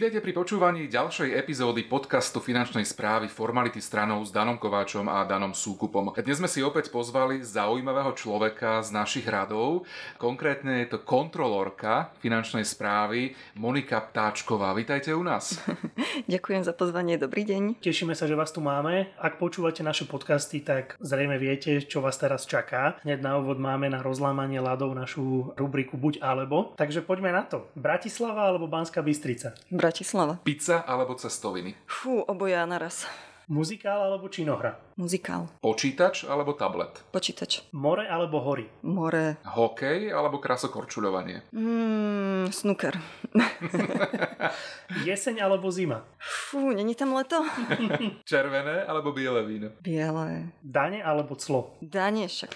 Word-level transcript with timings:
Vítajte 0.00 0.24
pri 0.24 0.32
počúvaní 0.32 0.88
ďalšej 0.88 1.36
epizódy 1.36 1.84
podcastu 1.84 2.40
finančnej 2.40 2.88
správy 2.88 3.28
Formality 3.28 3.84
stranou 3.84 4.24
s 4.24 4.32
Danom 4.32 4.56
Kováčom 4.56 5.04
a 5.12 5.28
Danom 5.28 5.52
Súkupom. 5.52 6.08
Dnes 6.16 6.40
sme 6.40 6.48
si 6.48 6.64
opäť 6.64 6.88
pozvali 6.88 7.44
zaujímavého 7.44 8.16
človeka 8.16 8.80
z 8.80 8.96
našich 8.96 9.28
radov. 9.28 9.84
Konkrétne 10.16 10.80
je 10.80 10.96
to 10.96 11.04
kontrolórka 11.04 12.16
finančnej 12.24 12.64
správy 12.64 13.36
Monika 13.60 14.00
Ptáčková. 14.00 14.72
Vítajte 14.72 15.12
u 15.12 15.20
nás. 15.20 15.60
Ďakujem 16.32 16.64
za 16.64 16.72
pozvanie, 16.72 17.20
dobrý 17.20 17.44
deň. 17.44 17.84
Tešíme 17.84 18.16
sa, 18.16 18.24
že 18.24 18.40
vás 18.40 18.56
tu 18.56 18.64
máme. 18.64 19.12
Ak 19.20 19.36
počúvate 19.36 19.84
naše 19.84 20.08
podcasty, 20.08 20.64
tak 20.64 20.96
zrejme 21.04 21.36
viete, 21.36 21.76
čo 21.84 22.00
vás 22.00 22.16
teraz 22.16 22.48
čaká. 22.48 22.96
Hneď 23.04 23.20
na 23.20 23.36
úvod 23.36 23.60
máme 23.60 23.92
na 23.92 24.00
rozlámanie 24.00 24.64
ľadov 24.64 24.96
našu 24.96 25.52
rubriku 25.60 26.00
Buď 26.00 26.24
alebo. 26.24 26.72
Takže 26.80 27.04
poďme 27.04 27.36
na 27.36 27.44
to. 27.44 27.68
Bratislava 27.76 28.48
alebo 28.48 28.64
Banská 28.64 29.04
Bystrica? 29.04 29.52
Bratislava. 29.90 30.38
Pizza 30.46 30.86
alebo 30.86 31.18
cestoviny? 31.18 31.74
Fú, 31.90 32.22
oboja 32.22 32.62
naraz. 32.62 33.10
Muzikál 33.50 33.98
alebo 34.06 34.30
činohra? 34.30 34.78
Muzikál. 34.94 35.50
Počítač 35.58 36.30
alebo 36.30 36.54
tablet? 36.54 37.02
Počítač. 37.10 37.66
More 37.74 38.06
alebo 38.06 38.38
hory? 38.38 38.70
More. 38.86 39.42
Hokej 39.42 40.14
alebo 40.14 40.38
krasokorčuľovanie? 40.38 41.50
Mm, 41.50 42.54
snooker. 42.54 43.02
Jeseň 45.10 45.42
alebo 45.42 45.74
zima? 45.74 46.06
Fú, 46.22 46.70
není 46.70 46.94
tam 46.94 47.10
leto? 47.18 47.42
Červené 48.22 48.86
alebo 48.86 49.10
biele 49.10 49.42
víno? 49.42 49.74
Biele. 49.82 50.54
Dane 50.62 51.02
alebo 51.02 51.34
clo? 51.34 51.74
Dane 51.82 52.30
však. 52.30 52.54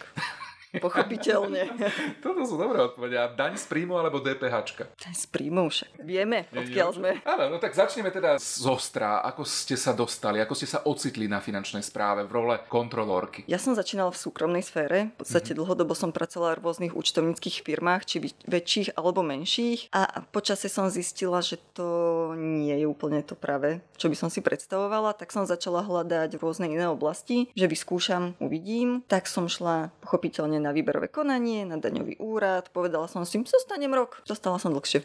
Pochopiteľne. 0.83 1.71
Toto 2.25 2.43
sú 2.47 2.59
dobré 2.59 2.83
odpovede. 2.83 3.17
A 3.19 3.31
daň 3.31 3.59
z 3.59 3.67
príjmu 3.71 3.99
alebo 3.99 4.19
DPH? 4.19 4.55
Daň 4.99 5.15
z 5.15 5.27
príjmu 5.31 5.71
však. 5.71 6.03
Vieme, 6.03 6.47
odkiaľ 6.51 6.89
sme. 6.95 7.11
Áno, 7.23 7.51
no 7.53 7.57
tak 7.63 7.75
začneme 7.77 8.11
teda 8.11 8.39
z 8.41 8.65
ostra. 8.67 9.23
Ako 9.23 9.47
ste 9.47 9.79
sa 9.79 9.95
dostali, 9.95 10.43
ako 10.43 10.55
ste 10.57 10.67
sa 10.67 10.83
ocitli 10.87 11.31
na 11.31 11.39
finančnej 11.39 11.85
správe 11.85 12.27
v 12.27 12.33
role 12.33 12.57
kontrolórky? 12.67 13.47
Ja 13.47 13.61
som 13.61 13.77
začínala 13.77 14.11
v 14.11 14.19
súkromnej 14.19 14.65
sfére. 14.65 15.15
V 15.15 15.25
podstate 15.25 15.53
mm-hmm. 15.53 15.61
dlhodobo 15.63 15.93
som 15.95 16.11
pracovala 16.11 16.59
v 16.59 16.65
rôznych 16.67 16.93
účtovníckých 16.97 17.63
firmách, 17.63 18.03
či 18.09 18.17
väčších 18.49 18.99
alebo 18.99 19.23
menších. 19.23 19.93
A 19.95 20.25
počasie 20.33 20.73
som 20.73 20.91
zistila, 20.91 21.45
že 21.45 21.61
to 21.77 22.33
nie 22.35 22.75
je 22.75 22.87
úplne 22.89 23.21
to 23.23 23.37
práve, 23.37 23.85
čo 24.01 24.09
by 24.09 24.17
som 24.17 24.29
si 24.33 24.41
predstavovala. 24.41 25.15
Tak 25.15 25.31
som 25.31 25.45
začala 25.45 25.85
hľadať 25.85 26.41
rôzne 26.41 26.71
iné 26.71 26.89
oblasti, 26.89 27.53
že 27.53 27.69
vyskúšam, 27.69 28.35
uvidím. 28.41 29.05
Tak 29.07 29.29
som 29.29 29.47
šla 29.47 29.93
pochopiteľne 30.01 30.64
na 30.65 30.73
výberové 30.73 31.13
konanie, 31.13 31.69
na 31.69 31.77
daňový 31.77 32.17
úrad. 32.17 32.73
Povedala 32.73 33.05
som 33.05 33.29
si, 33.29 33.37
zostanem 33.45 33.93
rok. 33.93 34.25
Zostala 34.25 34.57
som 34.57 34.73
dlhšie. 34.73 35.05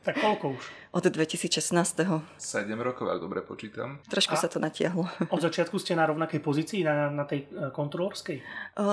Tak 0.00 0.16
koľko 0.16 0.56
už? 0.56 0.64
Od 0.90 1.06
2016. 1.06 1.70
7 1.70 2.66
rokov, 2.82 3.06
ak 3.06 3.22
dobre 3.22 3.46
počítam. 3.46 4.02
Trošku 4.10 4.34
a 4.34 4.42
sa 4.42 4.50
to 4.50 4.58
natiahlo. 4.58 5.06
Od 5.30 5.38
začiatku 5.38 5.78
ste 5.78 5.94
na 5.94 6.02
rovnakej 6.02 6.42
pozícii, 6.42 6.82
na, 6.82 7.06
na 7.14 7.22
tej 7.22 7.46
e, 7.46 7.70
kontrolórskej? 7.70 8.42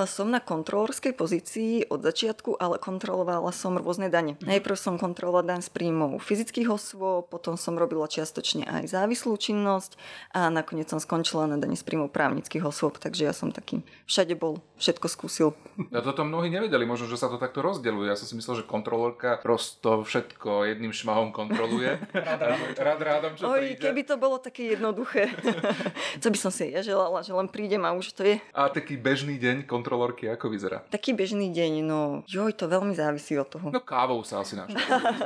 Som 0.06 0.30
na 0.30 0.38
kontrolórskej 0.38 1.18
pozícii 1.18 1.90
od 1.90 2.06
začiatku, 2.06 2.62
ale 2.62 2.78
kontrolovala 2.78 3.50
som 3.50 3.82
rôzne 3.82 4.14
dane. 4.14 4.38
Mm. 4.38 4.46
Najprv 4.46 4.78
som 4.78 5.02
kontrolovala 5.02 5.58
daň 5.58 5.66
z 5.66 5.74
príjmov 5.74 6.22
fyzických 6.22 6.70
osôb, 6.70 7.34
potom 7.34 7.58
som 7.58 7.74
robila 7.74 8.06
čiastočne 8.06 8.70
aj 8.70 8.94
závislú 8.94 9.34
činnosť 9.34 9.98
a 10.38 10.54
nakoniec 10.54 10.94
som 10.94 11.02
skončila 11.02 11.50
na 11.50 11.58
daň 11.58 11.74
z 11.74 11.82
príjmov 11.82 12.14
právnických 12.14 12.62
osôb, 12.62 13.02
takže 13.02 13.26
ja 13.26 13.34
som 13.34 13.50
taký 13.50 13.82
všade 14.06 14.38
bol, 14.38 14.62
všetko 14.78 15.10
skúsil. 15.10 15.58
Ja 15.90 16.06
toto 16.06 16.22
mnohí 16.22 16.54
nevedeli, 16.54 16.86
možno, 16.86 17.10
že 17.10 17.18
sa 17.18 17.26
to 17.26 17.42
takto 17.42 17.66
rozdeluje. 17.66 18.14
Ja 18.14 18.18
som 18.18 18.30
si 18.30 18.38
myslel, 18.38 18.62
že 18.62 18.70
kontrolórka 18.70 19.42
prosto 19.42 20.06
všetko 20.06 20.70
jedným 20.70 20.94
šmahom 20.94 21.34
kontroluje. 21.34 21.87
Rád, 22.14 22.42
rád, 22.42 22.78
rád 22.78 23.00
rádom, 23.02 23.32
čo 23.36 23.44
Oj, 23.50 23.76
príde. 23.76 23.84
keby 23.84 24.02
to 24.08 24.16
bolo 24.16 24.38
také 24.40 24.78
jednoduché. 24.78 25.32
Co 26.24 26.28
by 26.30 26.38
som 26.38 26.52
si 26.54 26.72
ja 26.72 26.86
želala, 26.86 27.24
že 27.26 27.36
len 27.36 27.52
prídem 27.52 27.84
a 27.84 27.92
už 27.92 28.14
to 28.16 28.24
je. 28.24 28.38
A 28.56 28.70
taký 28.72 28.96
bežný 28.96 29.36
deň 29.42 29.68
kontrolórky 29.68 30.30
ako 30.32 30.54
vyzerá? 30.54 30.84
Taký 30.88 31.18
bežný 31.18 31.52
deň, 31.52 31.72
no 31.84 32.00
joj, 32.30 32.54
to 32.56 32.72
veľmi 32.72 32.94
závisí 32.96 33.36
od 33.36 33.48
toho. 33.48 33.68
No 33.74 33.82
kávou 33.84 34.22
sa 34.24 34.44
asi 34.44 34.56
našlo. 34.56 34.78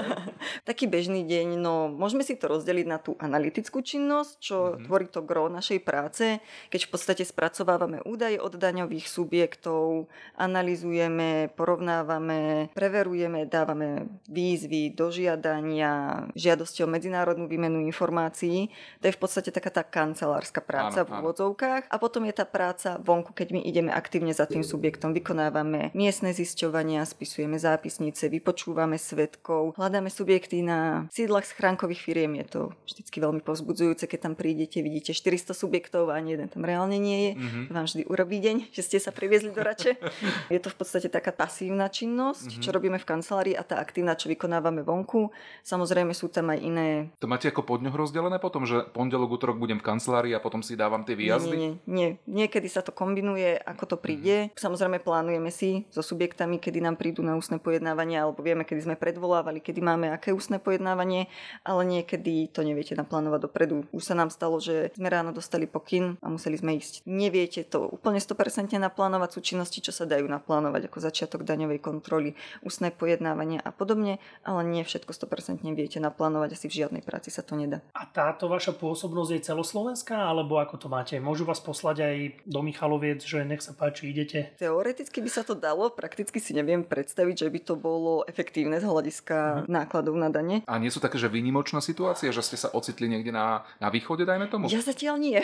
taký 0.70 0.90
bežný 0.90 1.22
deň, 1.28 1.62
no 1.62 1.88
môžeme 1.92 2.26
si 2.26 2.34
to 2.40 2.50
rozdeliť 2.50 2.86
na 2.88 2.98
tú 2.98 3.14
analytickú 3.22 3.84
činnosť, 3.86 4.32
čo 4.42 4.58
mm-hmm. 4.58 4.84
tvorí 4.90 5.06
to 5.12 5.22
gro 5.22 5.52
našej 5.52 5.80
práce, 5.86 6.40
keď 6.74 6.82
v 6.88 6.90
podstate 6.90 7.24
spracovávame 7.28 8.02
údaje 8.08 8.42
od 8.42 8.58
daňových 8.58 9.06
subjektov, 9.06 10.10
analizujeme, 10.40 11.52
porovnávame, 11.54 12.72
preverujeme, 12.74 13.46
dávame 13.46 14.08
výzvy, 14.28 14.94
dožiadania, 14.96 15.62
podania 15.62 16.22
žiadosti 16.52 16.84
o 16.84 16.92
medzinárodnú 16.92 17.48
výmenu 17.48 17.80
informácií. 17.88 18.68
To 19.00 19.08
je 19.08 19.16
v 19.16 19.22
podstate 19.22 19.56
taká 19.56 19.72
tá 19.72 19.84
kancelárska 19.88 20.60
práca 20.60 21.02
áno, 21.02 21.08
v 21.08 21.12
úvodzovkách. 21.24 21.88
A 21.88 21.96
potom 21.96 22.28
je 22.28 22.36
tá 22.36 22.44
práca 22.44 23.00
vonku, 23.00 23.32
keď 23.32 23.56
my 23.56 23.62
ideme 23.64 23.92
aktívne 23.96 24.36
za 24.36 24.44
tým 24.44 24.68
subjektom, 24.68 25.16
vykonávame 25.16 25.96
miestne 25.96 26.36
zisťovania, 26.36 27.08
spisujeme 27.08 27.56
zápisnice, 27.56 28.28
vypočúvame 28.28 29.00
svetkov, 29.00 29.80
hľadáme 29.80 30.12
subjekty 30.12 30.60
na 30.60 31.08
sídlach 31.14 31.48
schránkových 31.48 32.02
firiem. 32.04 32.36
Je 32.44 32.46
to 32.52 32.62
vždycky 32.84 33.24
veľmi 33.24 33.40
povzbudzujúce, 33.40 34.10
keď 34.12 34.20
tam 34.28 34.34
prídete, 34.36 34.84
vidíte 34.84 35.16
400 35.16 35.56
subjektov 35.56 36.12
a 36.12 36.20
ani 36.20 36.36
jeden 36.36 36.52
tam 36.52 36.68
reálne 36.68 37.00
nie 37.00 37.32
je. 37.32 37.32
Mm-hmm. 37.38 37.64
Vám 37.72 37.86
vždy 37.88 38.04
urobí 38.10 38.38
deň, 38.42 38.74
že 38.74 38.82
ste 38.84 38.98
sa 39.00 39.14
priviezli 39.14 39.54
do 39.54 39.62
rače. 39.62 39.96
je 40.54 40.60
to 40.60 40.68
v 40.68 40.76
podstate 40.76 41.08
taká 41.08 41.32
pasívna 41.32 41.88
činnosť, 41.88 42.58
mm-hmm. 42.58 42.64
čo 42.64 42.70
robíme 42.74 42.98
v 43.00 43.08
kancelárii 43.08 43.56
a 43.56 43.64
tá 43.64 43.78
aktívna, 43.78 44.18
čo 44.18 44.28
vykonávame 44.28 44.82
vonku. 44.82 45.30
Samozrejme 45.62 46.18
sú 46.18 46.34
tam 46.34 46.41
aj 46.48 46.60
iné... 46.64 46.88
To 47.20 47.28
máte 47.28 47.52
ako 47.52 47.68
podňoch 47.68 47.94
rozdelené 47.94 48.40
potom, 48.40 48.64
že 48.64 48.88
pondelok, 48.96 49.36
útorok 49.36 49.58
budem 49.60 49.78
v 49.78 49.86
kancelárii 49.86 50.34
a 50.34 50.40
potom 50.40 50.64
si 50.64 50.80
dávam 50.80 51.04
tie 51.04 51.20
výjazdy? 51.20 51.56
Nie, 51.58 51.60
nie, 51.60 51.72
nie. 51.86 52.10
Niekedy 52.26 52.72
sa 52.72 52.80
to 52.80 52.96
kombinuje, 52.96 53.60
ako 53.60 53.96
to 53.96 53.98
príde. 54.00 54.48
Mm. 54.48 54.56
Samozrejme 54.56 54.98
plánujeme 55.04 55.52
si 55.52 55.84
so 55.92 56.00
subjektami, 56.00 56.62
kedy 56.62 56.80
nám 56.80 56.96
prídu 56.96 57.20
na 57.26 57.36
ústne 57.36 57.60
pojednávanie, 57.60 58.22
alebo 58.22 58.40
vieme, 58.40 58.64
kedy 58.64 58.88
sme 58.88 58.96
predvolávali, 58.96 59.60
kedy 59.60 59.84
máme 59.84 60.14
aké 60.14 60.32
ústne 60.32 60.58
pojednávanie, 60.58 61.28
ale 61.68 61.82
niekedy 61.84 62.48
to 62.48 62.64
neviete 62.64 62.96
naplánovať 62.96 63.52
dopredu. 63.52 63.84
Už 63.92 64.08
sa 64.08 64.16
nám 64.16 64.32
stalo, 64.32 64.64
že 64.64 64.96
sme 64.96 65.12
ráno 65.12 65.36
dostali 65.36 65.68
pokyn 65.68 66.16
a 66.24 66.28
museli 66.32 66.56
sme 66.56 66.80
ísť. 66.80 67.04
Neviete 67.04 67.68
to 67.68 67.92
úplne 67.92 68.24
100% 68.24 68.78
naplánovať 68.80 69.30
sú 69.36 69.40
činnosti, 69.44 69.84
čo 69.84 69.92
sa 69.92 70.08
dajú 70.08 70.26
naplánovať 70.26 70.88
ako 70.88 70.98
začiatok 71.04 71.44
daňovej 71.44 71.84
kontroly, 71.84 72.40
ústne 72.64 72.94
pojednávanie 72.94 73.60
a 73.60 73.70
podobne, 73.74 74.22
ale 74.46 74.64
nie 74.64 74.88
všetko 74.88 75.12
100% 75.12 75.42
100% 75.42 75.76
viete 75.76 76.00
naplánovať, 76.00 76.31
asi 76.38 76.68
v 76.68 76.84
žiadnej 76.84 77.02
práci 77.02 77.34
sa 77.34 77.42
to 77.42 77.58
nedá. 77.58 77.82
A 77.96 78.06
táto 78.06 78.52
vaša 78.52 78.76
pôsobnosť 78.76 79.32
je 79.34 79.42
celoslovenská, 79.50 80.14
alebo 80.14 80.60
ako 80.62 80.78
to 80.78 80.88
máte? 80.92 81.16
Môžu 81.18 81.48
vás 81.48 81.58
poslať 81.58 81.98
aj 82.06 82.16
do 82.46 82.62
Michaloviec, 82.62 83.24
že 83.24 83.42
nech 83.42 83.64
sa 83.64 83.74
páči, 83.74 84.12
idete? 84.12 84.54
Teoreticky 84.60 85.24
by 85.24 85.30
sa 85.32 85.42
to 85.42 85.58
dalo, 85.58 85.90
prakticky 85.90 86.38
si 86.38 86.54
neviem 86.54 86.86
predstaviť, 86.86 87.48
že 87.48 87.50
by 87.50 87.60
to 87.66 87.74
bolo 87.80 88.28
efektívne 88.28 88.78
z 88.78 88.86
hľadiska 88.86 89.38
uh-huh. 89.38 89.70
nákladov 89.72 90.14
na 90.20 90.28
dane. 90.30 90.62
A 90.68 90.76
nie 90.78 90.92
sú 90.92 91.00
také, 91.00 91.16
že 91.18 91.32
výnimočná 91.32 91.80
situácia, 91.82 92.30
že 92.30 92.44
ste 92.44 92.60
sa 92.60 92.70
ocitli 92.76 93.08
niekde 93.08 93.34
na, 93.34 93.66
na 93.80 93.88
východe, 93.90 94.28
dajme 94.28 94.52
tomu? 94.52 94.70
Ja 94.70 94.84
zatiaľ 94.84 95.18
nie. 95.18 95.42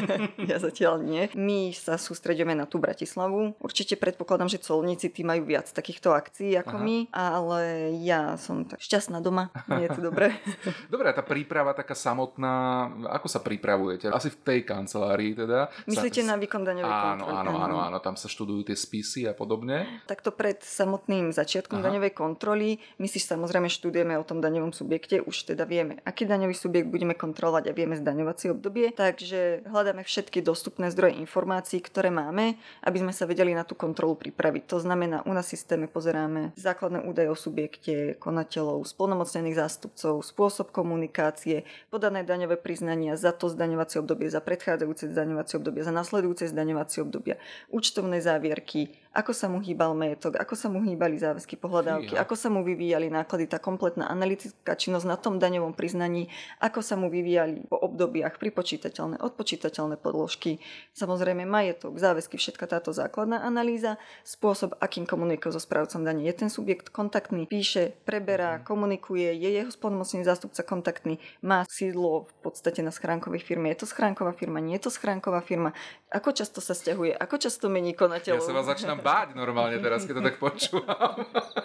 ja 0.50 0.56
zatiaľ 0.62 1.02
nie. 1.02 1.26
My 1.32 1.72
sa 1.72 1.98
sústredíme 1.98 2.52
na 2.52 2.68
tú 2.68 2.78
Bratislavu. 2.78 3.56
Určite 3.58 3.96
predpokladám, 3.96 4.52
že 4.52 4.62
colníci 4.62 5.10
tí 5.10 5.26
majú 5.26 5.42
viac 5.42 5.66
takýchto 5.72 6.14
akcií 6.14 6.54
ako 6.60 6.76
Aha. 6.78 6.84
my, 6.84 6.96
ale 7.10 7.60
ja 8.04 8.36
som 8.38 8.68
tak 8.68 8.78
šťastná 8.78 9.18
doma 9.18 9.30
doma. 9.30 9.50
Nie 9.70 9.86
je 9.86 9.94
to 9.94 10.02
dobré. 10.02 10.29
Dobre, 10.92 11.10
a 11.10 11.14
tá 11.14 11.24
príprava 11.24 11.72
taká 11.72 11.94
samotná, 11.94 12.86
ako 13.10 13.26
sa 13.26 13.40
pripravujete? 13.42 14.10
Asi 14.10 14.30
v 14.30 14.38
tej 14.40 14.60
kancelárii 14.66 15.34
teda. 15.34 15.70
Myslíte 15.86 16.22
sa, 16.24 16.32
na 16.32 16.36
výkon 16.38 16.62
daňovej 16.62 16.90
áno, 16.90 17.04
kontroly? 17.04 17.36
Áno, 17.36 17.52
áno, 17.58 17.76
áno, 17.80 17.98
tam 18.02 18.14
sa 18.14 18.26
študujú 18.26 18.70
tie 18.70 18.76
spisy 18.76 19.26
a 19.26 19.34
podobne. 19.34 20.02
Takto 20.06 20.34
pred 20.34 20.60
samotným 20.62 21.30
začiatkom 21.34 21.80
Aha. 21.80 21.86
daňovej 21.90 22.12
kontroly 22.14 22.80
my 22.98 23.06
si 23.06 23.18
samozrejme 23.22 23.68
študujeme 23.70 24.14
o 24.18 24.24
tom 24.26 24.42
daňovom 24.42 24.74
subjekte, 24.74 25.22
už 25.24 25.54
teda 25.54 25.64
vieme, 25.64 26.02
aký 26.04 26.28
daňový 26.28 26.54
subjekt 26.54 26.88
budeme 26.88 27.14
kontrolovať 27.16 27.70
a 27.70 27.76
vieme 27.76 27.96
zdaňovacie 27.96 28.52
obdobie, 28.52 28.92
takže 28.92 29.64
hľadáme 29.66 30.02
všetky 30.04 30.44
dostupné 30.44 30.92
zdroje 30.92 31.16
informácií, 31.20 31.80
ktoré 31.80 32.12
máme, 32.12 32.60
aby 32.84 32.96
sme 33.00 33.12
sa 33.14 33.24
vedeli 33.24 33.56
na 33.56 33.64
tú 33.64 33.78
kontrolu 33.78 34.16
pripraviť. 34.16 34.62
To 34.70 34.78
znamená, 34.82 35.24
u 35.24 35.32
nás 35.32 35.48
systéme 35.48 35.88
pozeráme 35.88 36.52
základné 36.56 37.04
údaje 37.04 37.28
o 37.32 37.36
subjekte, 37.36 38.16
konateľov, 38.20 38.84
splnomocnených 38.84 39.58
zástupcov, 39.58 40.19
zamestnancov, 40.20 40.40
spôsob 40.40 40.72
komunikácie, 40.72 41.64
podané 41.90 42.22
daňové 42.24 42.56
priznania 42.60 43.16
za 43.16 43.32
to 43.32 43.48
zdaňovacie 43.48 44.00
obdobie, 44.00 44.30
za 44.30 44.40
predchádzajúce 44.40 45.10
zdaňovacie 45.10 45.56
obdobie, 45.58 45.82
za 45.82 45.92
nasledujúce 45.92 46.48
zdaňovacie 46.48 47.00
obdobia, 47.02 47.36
účtovné 47.72 48.20
závierky, 48.20 48.94
ako 49.10 49.34
sa 49.34 49.50
mu 49.50 49.58
hýbal 49.58 49.90
majetok, 49.98 50.38
ako 50.38 50.54
sa 50.54 50.70
mu 50.70 50.78
hýbali 50.86 51.18
záväzky 51.18 51.58
pohľadávky, 51.58 52.14
ako 52.14 52.34
sa 52.38 52.46
mu 52.46 52.62
vyvíjali 52.62 53.10
náklady, 53.10 53.50
tá 53.50 53.58
kompletná 53.58 54.06
analytická 54.06 54.78
činnosť 54.78 55.06
na 55.10 55.18
tom 55.18 55.42
daňovom 55.42 55.74
priznaní, 55.74 56.30
ako 56.62 56.78
sa 56.78 56.94
mu 56.94 57.10
vyvíjali 57.10 57.66
po 57.66 57.74
obdobiach 57.74 58.38
pripočítateľné, 58.38 59.18
odpočítateľné 59.18 59.98
podložky, 59.98 60.62
samozrejme 60.94 61.42
majetok, 61.42 61.98
záväzky, 61.98 62.38
všetka 62.38 62.70
táto 62.70 62.94
základná 62.94 63.42
analýza, 63.42 63.98
spôsob, 64.22 64.78
akým 64.78 65.10
komunikuje 65.10 65.50
so 65.50 65.58
správcom 65.58 66.06
dane. 66.06 66.22
Je 66.22 66.30
ten 66.30 66.46
subjekt 66.46 66.94
kontaktný, 66.94 67.50
píše, 67.50 67.98
preberá, 68.06 68.62
mhm. 68.62 68.64
komunikuje, 68.64 69.34
je 69.34 69.50
jeho 69.58 69.74
splnomocný 69.74 70.22
zástupca 70.22 70.62
kontaktný, 70.62 71.18
má 71.42 71.66
sídlo 71.66 72.30
v 72.30 72.34
podstate 72.46 72.78
na 72.86 72.94
schránkovej 72.94 73.42
firme. 73.42 73.74
Je 73.74 73.82
to 73.82 73.90
schránková 73.90 74.38
firma, 74.38 74.62
nie 74.62 74.78
je 74.78 74.86
to 74.86 74.94
schránková 74.94 75.42
firma. 75.42 75.74
Ako 76.14 76.30
často 76.30 76.62
sa 76.62 76.78
stiahuje, 76.78 77.10
ako 77.18 77.36
často 77.42 77.66
mení 77.66 77.98
konateľov. 77.98 78.38
Ja 78.38 78.46
sa 78.46 78.54
vás 78.54 78.70
začínam 78.70 78.99
báť 79.00 79.34
normálne 79.34 79.80
teraz, 79.80 80.04
keď 80.04 80.20
to 80.20 80.26
tak 80.28 80.36
počúvam. 80.36 81.24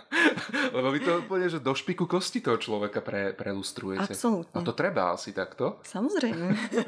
Lebo 0.75 0.87
vy 0.91 0.99
to 1.03 1.11
úplne, 1.23 1.47
že 1.47 1.59
do 1.59 1.75
špiku 1.75 2.07
kosti 2.07 2.39
toho 2.43 2.59
človeka 2.59 2.99
pre, 2.99 3.31
prelustrujete. 3.35 4.15
Absolútne. 4.15 4.55
A 4.55 4.59
to 4.63 4.71
treba 4.75 5.15
asi 5.15 5.31
takto? 5.31 5.79
Samozrejme. 5.83 6.45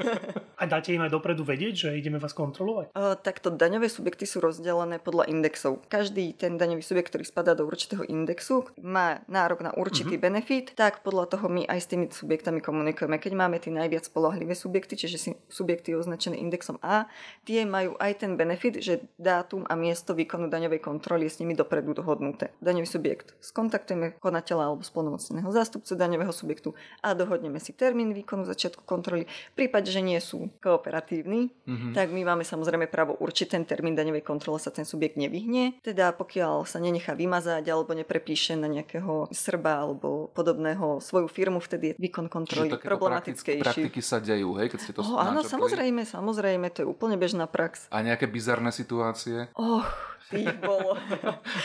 A 0.61 0.63
dáte 0.65 0.89
im 0.89 1.05
aj 1.05 1.13
dopredu 1.13 1.45
vedieť, 1.45 1.87
že 1.87 1.89
ideme 1.97 2.17
vás 2.17 2.33
kontrolovať? 2.33 2.93
Uh, 2.97 3.13
takto 3.13 3.53
daňové 3.53 3.93
subjekty 3.93 4.25
sú 4.25 4.41
rozdelené 4.41 4.97
podľa 4.97 5.29
indexov. 5.29 5.85
Každý 5.85 6.33
ten 6.33 6.57
daňový 6.57 6.81
subjekt, 6.81 7.13
ktorý 7.13 7.25
spadá 7.29 7.53
do 7.53 7.69
určitého 7.69 8.01
indexu, 8.09 8.65
má 8.81 9.21
nárok 9.29 9.61
na 9.61 9.71
určitý 9.77 10.17
uh-huh. 10.17 10.25
benefit, 10.29 10.73
tak 10.73 11.05
podľa 11.05 11.37
toho 11.37 11.45
my 11.45 11.65
aj 11.69 11.79
s 11.81 11.87
tými 11.89 12.05
subjektami 12.09 12.61
komunikujeme. 12.61 13.17
Keď 13.21 13.33
máme 13.37 13.57
tie 13.61 13.73
najviac 13.73 14.09
spolahlivé 14.09 14.53
subjekty, 14.57 14.97
čiže 14.97 15.37
subjekty 15.49 15.93
označené 15.93 16.37
indexom 16.37 16.77
A, 16.85 17.09
tie 17.45 17.65
majú 17.65 17.97
aj 17.97 18.25
ten 18.25 18.37
benefit, 18.37 18.81
že 18.81 19.05
dátum 19.17 19.65
a 19.65 19.73
miesto 19.73 20.13
výkonu 20.13 20.36
výkonu 20.37 20.53
daňovej 20.53 20.81
kontroly 20.85 21.25
je 21.25 21.33
s 21.33 21.39
nimi 21.41 21.57
dopredu 21.57 21.97
dohodnuté. 21.97 22.53
Daňový 22.61 22.85
subjekt 22.85 23.33
skontaktujeme 23.41 24.21
konateľa 24.21 24.69
alebo 24.69 24.85
splnomocneného 24.85 25.49
zástupcu 25.49 25.97
daňového 25.97 26.29
subjektu 26.29 26.77
a 27.01 27.17
dohodneme 27.17 27.57
si 27.57 27.73
termín 27.73 28.13
výkonu 28.13 28.45
začiatku 28.45 28.85
kontroly. 28.85 29.25
V 29.25 29.55
prípade, 29.57 29.89
že 29.89 30.05
nie 30.05 30.21
sú 30.21 30.53
kooperatívni, 30.61 31.49
mm-hmm. 31.65 31.97
tak 31.97 32.13
my 32.13 32.21
máme 32.21 32.45
samozrejme 32.45 32.85
právo 32.85 33.17
určiť 33.17 33.57
ten 33.57 33.65
termín 33.65 33.97
daňovej 33.97 34.21
kontroly 34.21 34.61
sa 34.61 34.69
ten 34.69 34.85
subjekt 34.85 35.17
nevyhne. 35.17 35.81
Teda 35.81 36.13
pokiaľ 36.13 36.69
sa 36.69 36.77
nenechá 36.77 37.17
vymazať 37.17 37.65
alebo 37.65 37.97
neprepíše 37.97 38.53
na 38.53 38.69
nejakého 38.69 39.33
Srba 39.33 39.89
alebo 39.89 40.29
podobného 40.37 41.01
svoju 41.01 41.25
firmu, 41.25 41.57
vtedy 41.57 41.97
je 41.97 41.97
výkon 41.97 42.29
kontroly 42.29 42.77
problematickejší. 42.77 43.65
Praktiky 43.65 44.05
sa 44.05 44.21
dejú, 44.21 44.53
hej, 44.61 44.69
keď 44.69 44.79
ste 44.85 44.93
to 44.93 45.01
oh, 45.01 45.17
Áno, 45.17 45.41
samozrejme, 45.41 46.05
samozrejme, 46.05 46.69
to 46.69 46.85
je 46.85 46.87
úplne 46.87 47.17
bežná 47.17 47.49
prax. 47.49 47.89
A 47.89 48.05
nejaké 48.05 48.29
bizarné 48.29 48.69
situácie? 48.69 49.49
Och, 49.57 49.87
tých 50.33 50.55
bolo. 50.59 50.97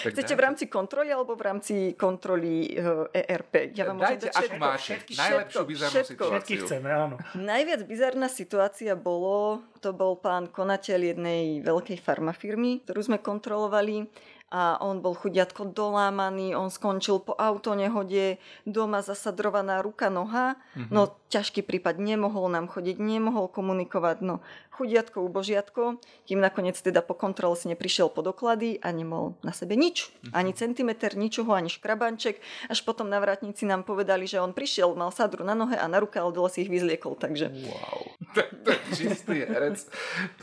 Chcete 0.06 0.32
v 0.38 0.40
rámci 0.40 0.64
kontroly 0.70 1.10
alebo 1.10 1.34
v 1.34 1.42
rámci 1.42 1.74
kontroly 1.98 2.70
ERP? 3.10 3.54
Eh, 3.54 3.66
e 3.66 3.74
ja 3.74 3.84
vám 3.90 3.98
Dajte, 3.98 4.28
ako 4.30 4.54
máte. 4.58 4.92
Najlepšiu 5.10 5.62
bizarnú 5.66 5.94
všetko, 5.98 6.10
situáciu. 6.12 6.32
Všetky 6.38 6.54
chceme, 6.66 6.88
áno. 6.90 7.16
Najviac 7.34 7.80
bizarná 7.86 8.28
situácia 8.30 8.94
bolo, 8.94 9.64
to 9.82 9.90
bol 9.90 10.14
pán 10.18 10.46
konateľ 10.48 11.14
jednej 11.14 11.58
veľkej 11.60 11.98
farmafirmy, 11.98 12.86
ktorú 12.86 13.00
sme 13.02 13.18
kontrolovali 13.18 14.06
a 14.52 14.76
on 14.84 15.00
bol 15.00 15.16
chudiatko 15.16 15.72
dolámaný, 15.72 16.52
on 16.52 16.68
skončil 16.68 17.24
po 17.24 17.32
autonehode, 17.32 18.36
doma 18.68 19.00
zasadrovaná 19.00 19.80
ruka, 19.80 20.12
noha, 20.12 20.60
mm-hmm. 20.76 20.92
no 20.92 21.16
ťažký 21.32 21.64
prípad, 21.64 21.96
nemohol 21.96 22.52
nám 22.52 22.68
chodiť, 22.68 23.00
nemohol 23.00 23.48
komunikovať, 23.48 24.20
no 24.20 24.44
chudiatko, 24.76 25.24
ubožiatko, 25.24 26.00
kým 26.28 26.40
nakoniec 26.40 26.76
teda 26.76 27.00
po 27.00 27.16
kontrole 27.16 27.56
si 27.56 27.72
neprišiel 27.72 28.12
po 28.12 28.20
doklady 28.20 28.76
a 28.84 28.92
nemal 28.92 29.40
na 29.40 29.56
sebe 29.56 29.72
nič, 29.72 30.12
mm-hmm. 30.12 30.36
ani 30.36 30.52
centimeter, 30.52 31.16
ničoho, 31.16 31.56
ani 31.56 31.72
škrabanček, 31.72 32.36
až 32.68 32.78
potom 32.84 33.08
navratníci 33.08 33.64
nám 33.64 33.88
povedali, 33.88 34.28
že 34.28 34.36
on 34.36 34.52
prišiel, 34.52 34.92
mal 34.92 35.08
sadru 35.16 35.48
na 35.48 35.56
nohe 35.56 35.80
a 35.80 35.88
na 35.88 35.96
ruke, 35.96 36.20
ale 36.20 36.28
dole 36.36 36.52
si 36.52 36.68
ich 36.68 36.72
vyzliekol, 36.72 37.16
takže... 37.16 37.48
Wow, 37.48 38.00
to 38.64 38.68
je 38.68 38.80
čistý 38.92 39.48
herec. 39.48 39.88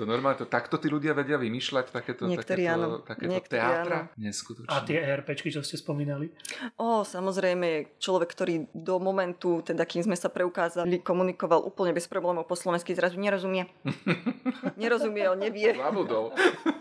To 0.01 0.09
normálne, 0.09 0.41
to, 0.41 0.49
takto 0.49 0.81
tí 0.81 0.89
ľudia 0.89 1.13
vedia 1.13 1.37
vymýšľať 1.37 1.85
takéto, 1.93 2.25
Niektorí 2.25 2.65
takéto, 2.65 3.05
takéto 3.05 3.31
Niektorí 3.37 3.98
Neskutočne. 4.15 4.71
A 4.71 4.83
tie 4.85 5.01
ERPčky, 5.01 5.49
čo 5.51 5.65
ste 5.65 5.75
spomínali? 5.75 6.31
O, 6.79 7.03
samozrejme, 7.03 7.99
človek, 7.99 8.29
ktorý 8.31 8.69
do 8.71 9.01
momentu, 9.01 9.65
teda 9.65 9.83
kým 9.83 10.05
sme 10.05 10.15
sa 10.15 10.31
preukázali, 10.31 11.01
komunikoval 11.01 11.65
úplne 11.65 11.91
bez 11.91 12.07
problémov 12.07 12.47
po 12.47 12.55
slovensky, 12.55 12.95
zrazu 12.95 13.19
nerozumie. 13.19 13.67
nerozumie, 14.81 15.25
on 15.27 15.39
nevie. 15.39 15.75
Zabudol. 15.75 16.31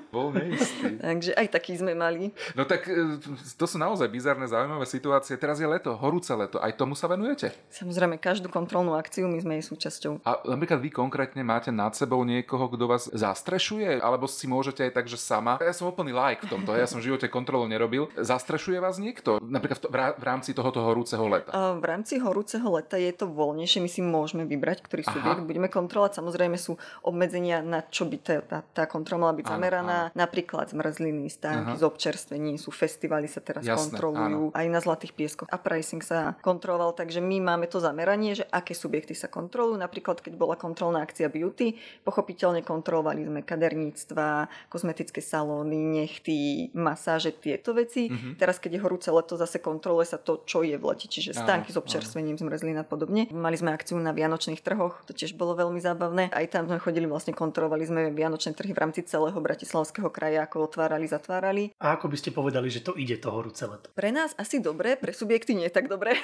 Bol 0.09 0.33
neistý. 0.33 0.97
Takže 0.97 1.37
aj 1.37 1.47
taký 1.53 1.77
sme 1.77 1.93
mali. 1.93 2.33
No 2.57 2.65
tak 2.65 2.89
e, 2.89 3.21
to 3.61 3.65
sú 3.69 3.77
naozaj 3.77 4.09
bizarné, 4.09 4.49
zaujímavé 4.49 4.89
situácie. 4.89 5.37
Teraz 5.37 5.61
je 5.61 5.69
leto, 5.69 5.93
horúce 6.01 6.33
leto. 6.33 6.57
Aj 6.65 6.73
tomu 6.73 6.97
sa 6.97 7.13
venujete? 7.13 7.53
Samozrejme, 7.69 8.17
každú 8.17 8.49
kontrolnú 8.49 8.97
akciu 8.97 9.29
my 9.29 9.37
sme 9.37 9.61
jej 9.61 9.69
súčasťou. 9.69 10.25
A 10.25 10.41
napríklad 10.49 10.81
vy 10.81 10.89
konkrétne 10.89 11.45
máte 11.45 11.69
nad 11.69 11.93
sebou 11.93 12.25
niekoho, 12.25 12.73
kto 12.73 12.85
vás 12.89 13.05
zastrešuje? 13.13 14.01
Alebo 14.01 14.25
si 14.25 14.49
môžete 14.49 14.89
aj 14.89 14.93
tak, 14.97 15.07
že 15.13 15.21
sama? 15.21 15.61
Ja 15.61 15.77
som 15.77 15.93
úplný 15.93 16.17
like 16.17 16.49
v 16.49 16.57
tomto. 16.57 16.73
Ja 16.73 16.89
som 16.89 17.05
živote 17.09 17.31
kontrolu 17.31 17.65
nerobil. 17.71 18.11
Zastrešuje 18.19 18.79
vás 18.83 19.01
niekto? 19.01 19.39
Napríklad 19.41 19.89
v 20.19 20.25
rámci 20.25 20.53
tohoto 20.53 20.83
horúceho 20.85 21.25
leta? 21.29 21.51
V 21.55 21.85
rámci 21.85 22.21
horúceho 22.21 22.67
leta 22.69 22.99
je 22.99 23.13
to 23.15 23.31
voľnejšie. 23.31 23.81
My 23.81 23.91
si 23.91 24.01
môžeme 24.05 24.45
vybrať, 24.45 24.85
ktorý 24.85 25.03
subjekt 25.07 25.43
budeme 25.47 25.71
kontrolovať. 25.71 26.21
Samozrejme 26.21 26.57
sú 26.59 26.77
obmedzenia, 27.07 27.65
na 27.65 27.85
čo 27.87 28.05
by 28.05 28.17
tá, 28.21 28.35
tá, 28.43 28.59
tá 28.63 28.85
kontrola 28.85 29.29
mala 29.29 29.35
byť 29.39 29.47
zameraná 29.49 29.99
napríklad 30.13 30.71
zmrzliny, 30.73 31.27
stánky 31.31 31.75
z 31.79 31.85
občerstvení, 31.85 32.57
sú 32.57 32.71
festivaly 32.75 33.31
sa 33.31 33.45
teraz 33.45 33.63
Jasné, 33.63 33.95
kontrolujú, 33.95 34.43
áno. 34.51 34.57
aj 34.57 34.67
na 34.67 34.81
Zlatých 34.81 35.13
pieskoch 35.15 35.49
a 35.51 35.59
pricing 35.59 36.01
sa 36.01 36.39
kontroloval, 36.41 36.95
takže 36.95 37.21
my 37.21 37.43
máme 37.43 37.67
to 37.69 37.83
zameranie, 37.83 38.39
že 38.39 38.45
aké 38.49 38.73
subjekty 38.73 39.13
sa 39.13 39.29
kontrolujú. 39.29 39.79
Napríklad, 39.79 40.23
keď 40.23 40.35
bola 40.39 40.55
kontrolná 40.55 41.05
akcia 41.05 41.29
beauty, 41.29 41.77
pochopiteľne 42.03 42.65
kontrolovali 42.65 43.27
sme 43.27 43.41
kaderníctva, 43.45 44.49
kozmetické 44.73 45.21
salóny, 45.21 45.77
nechty, 45.77 46.71
masáže, 46.99 47.31
tieto 47.31 47.71
veci. 47.71 48.11
Mm-hmm. 48.11 48.35
Teraz, 48.35 48.59
keď 48.59 48.75
je 48.75 48.81
horúce 48.83 49.07
leto, 49.15 49.39
zase 49.39 49.63
kontroluje 49.63 50.11
sa 50.11 50.19
to, 50.19 50.43
čo 50.43 50.67
je 50.67 50.75
v 50.75 50.83
lete, 50.83 51.07
čiže 51.07 51.31
stánky 51.31 51.71
áno, 51.71 51.79
s 51.79 51.81
občerstvením, 51.87 52.35
zmrzlín 52.35 52.83
a 52.83 52.83
podobne. 52.83 53.31
Mali 53.31 53.55
sme 53.55 53.71
akciu 53.71 53.95
na 54.03 54.11
Vianočných 54.11 54.59
trhoch, 54.59 55.07
to 55.07 55.15
tiež 55.15 55.39
bolo 55.39 55.55
veľmi 55.55 55.79
zábavné. 55.79 56.35
Aj 56.35 56.47
tam 56.51 56.67
sme 56.67 56.83
chodili, 56.83 57.07
vlastne 57.07 57.31
kontrolovali 57.31 57.87
sme 57.87 58.11
Vianočné 58.11 58.59
trhy 58.59 58.75
v 58.75 58.83
rámci 58.83 59.07
celého 59.07 59.39
Bratislavského 59.39 60.11
kraja, 60.11 60.43
ako 60.43 60.67
otvárali, 60.67 61.07
zatvárali. 61.07 61.71
A 61.79 61.95
ako 61.95 62.11
by 62.11 62.17
ste 62.19 62.35
povedali, 62.35 62.67
že 62.67 62.83
to 62.83 62.99
ide 62.99 63.23
to 63.23 63.31
horúce 63.31 63.63
leto? 63.63 63.95
Pre 63.95 64.11
nás 64.11 64.35
asi 64.35 64.59
dobre, 64.59 64.99
pre 64.99 65.15
subjekty 65.15 65.55
nie 65.55 65.71
tak 65.71 65.87
dobre. 65.87 66.19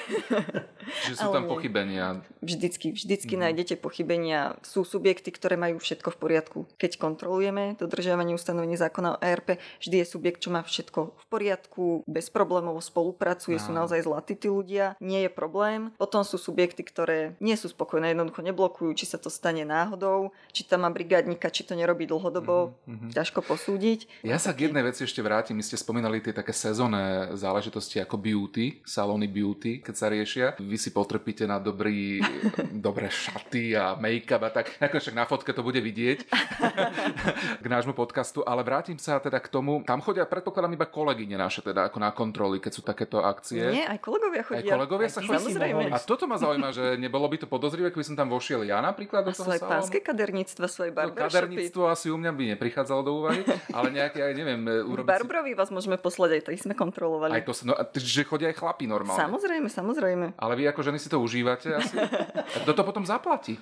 že 1.07 1.13
sú 1.15 1.31
tam 1.31 1.47
pochybenia. 1.47 2.25
Vždycky, 2.41 2.91
vždycky 2.91 3.33
mm. 3.37 3.41
nájdete 3.47 3.75
pochybenia. 3.79 4.57
Sú 4.65 4.83
subjekty, 4.83 5.31
ktoré 5.31 5.55
majú 5.55 5.77
všetko 5.77 6.09
v 6.11 6.17
poriadku. 6.17 6.59
Keď 6.81 6.97
kontrolujeme 6.97 7.77
dodržiavanie 7.77 8.33
ustanovení 8.33 8.75
zákona 8.79 9.17
o 9.17 9.21
ERP, 9.21 9.61
vždy 9.83 10.01
je 10.01 10.05
subjekt, 10.07 10.39
čo 10.41 10.49
má 10.55 10.63
všetko 10.63 11.11
v 11.11 11.25
poriadku, 11.27 11.83
bez 12.07 12.31
problémov 12.31 12.79
spolupracuje, 12.79 13.59
no. 13.59 13.63
sú 13.67 13.71
naozaj 13.75 14.07
zlatí 14.07 14.39
tí 14.39 14.47
ľudia, 14.47 14.95
nie 15.03 15.27
je 15.27 15.31
problém. 15.31 15.91
Potom 15.99 16.23
sú 16.23 16.39
subjekty, 16.39 16.87
ktoré 16.87 17.35
nie 17.43 17.59
sú 17.59 17.67
spokojné, 17.67 18.15
jednoducho 18.15 18.39
neblokujú, 18.39 18.95
či 18.95 19.03
sa 19.03 19.19
to 19.19 19.27
stane 19.27 19.67
náhodou, 19.67 20.31
či 20.55 20.63
tam 20.63 20.87
má 20.87 20.89
brigádnika, 20.95 21.51
či 21.51 21.67
to 21.67 21.75
nerobí 21.75 22.07
dlhodobo. 22.07 22.79
Mm-hmm. 22.87 23.11
Ťažko 23.11 23.43
posúdiť. 23.43 24.23
Ja 24.23 24.39
sa 24.39 24.55
k 24.55 24.71
jednej 24.71 24.87
veci 24.87 25.03
ešte 25.03 25.19
vrátim. 25.19 25.59
My 25.59 25.63
ste 25.67 25.75
spomínali 25.75 26.23
tie 26.23 26.31
také 26.31 26.55
sezónne 26.55 27.35
záležitosti 27.35 27.99
ako 27.99 28.15
beauty, 28.15 28.79
salóny 28.87 29.27
beauty, 29.27 29.83
keď 29.83 29.95
sa 29.95 30.07
riešia. 30.07 30.47
Vy 30.61 30.79
si 30.79 30.95
potrpíte 30.95 31.43
na 31.43 31.59
dobrý, 31.59 32.23
dobré 32.87 33.11
šaty 33.11 33.75
a 33.75 33.99
make-up 33.99 34.47
a 34.47 34.49
tak. 34.55 34.79
Ako 34.79 35.03
však 35.03 35.17
na 35.17 35.27
fotke 35.27 35.51
to 35.51 35.65
bude 35.65 35.83
vidieť 35.83 36.23
k 37.63 37.65
nášmu 37.65 37.93
podcastu, 37.93 38.43
ale 38.45 38.63
vrátim 38.63 38.97
sa 38.99 39.19
teda 39.19 39.39
k 39.41 39.51
tomu. 39.51 39.81
Tam 39.83 40.01
chodia, 40.01 40.27
predpokladám, 40.45 40.77
iba 40.77 40.85
kolegyne 40.85 41.41
naše 41.41 41.65
teda 41.65 41.89
ako 41.89 41.97
na 41.97 42.13
kontroly, 42.13 42.61
keď 42.61 42.71
sú 42.77 42.85
takéto 42.85 43.17
akcie. 43.25 43.65
Nie, 43.65 43.89
aj 43.89 43.97
kolegovia 43.97 44.45
chodia. 44.45 44.61
Aj 44.61 44.77
kolegovia 44.77 45.09
sa 45.09 45.25
chodia. 45.25 45.73
A 45.89 45.97
toto 45.97 46.29
ma 46.29 46.37
zaujíma, 46.37 46.69
že 46.69 47.01
nebolo 47.01 47.25
by 47.25 47.41
to 47.41 47.47
podozrivé, 47.49 47.89
keby 47.89 48.05
som 48.05 48.13
tam 48.13 48.29
vošiel 48.29 48.61
ja 48.61 48.77
napríklad 48.85 49.25
do 49.25 49.33
toho 49.33 49.49
svoje 49.49 49.65
pánske 49.65 50.05
kaderníctva, 50.05 50.65
svoje 50.69 50.93
barbershopy. 50.93 51.25
No, 51.25 51.33
kaderníctvo 51.33 51.81
asi 51.89 52.13
u 52.13 52.17
mňa 52.21 52.31
by 52.37 52.43
neprichádzalo 52.53 53.01
do 53.01 53.11
úvahy, 53.17 53.41
ale 53.73 53.87
nejaké, 53.89 54.21
aj 54.21 54.33
neviem, 54.37 54.61
e, 54.69 54.85
urobiť... 54.85 55.09
Barbrovi 55.09 55.57
vás 55.57 55.73
môžeme 55.73 55.97
poslať, 55.97 56.37
aj 56.37 56.41
to 56.45 56.49
sme 56.53 56.77
kontrolovali. 56.77 57.33
Aj 57.33 57.41
to, 57.41 57.57
no, 57.65 57.73
že 57.97 58.21
chodia 58.21 58.53
aj 58.53 58.61
chlapi 58.61 58.85
normálne. 58.85 59.17
Samozrejme, 59.17 59.65
samozrejme. 59.65 60.25
Ale 60.37 60.53
vy 60.53 60.69
ako 60.69 60.85
ženy 60.85 61.01
si 61.01 61.09
to 61.09 61.17
užívate 61.17 61.73
asi. 61.73 61.97
Kto 62.63 62.71
to 62.77 62.83
potom 62.85 63.01
zaplatí? 63.01 63.57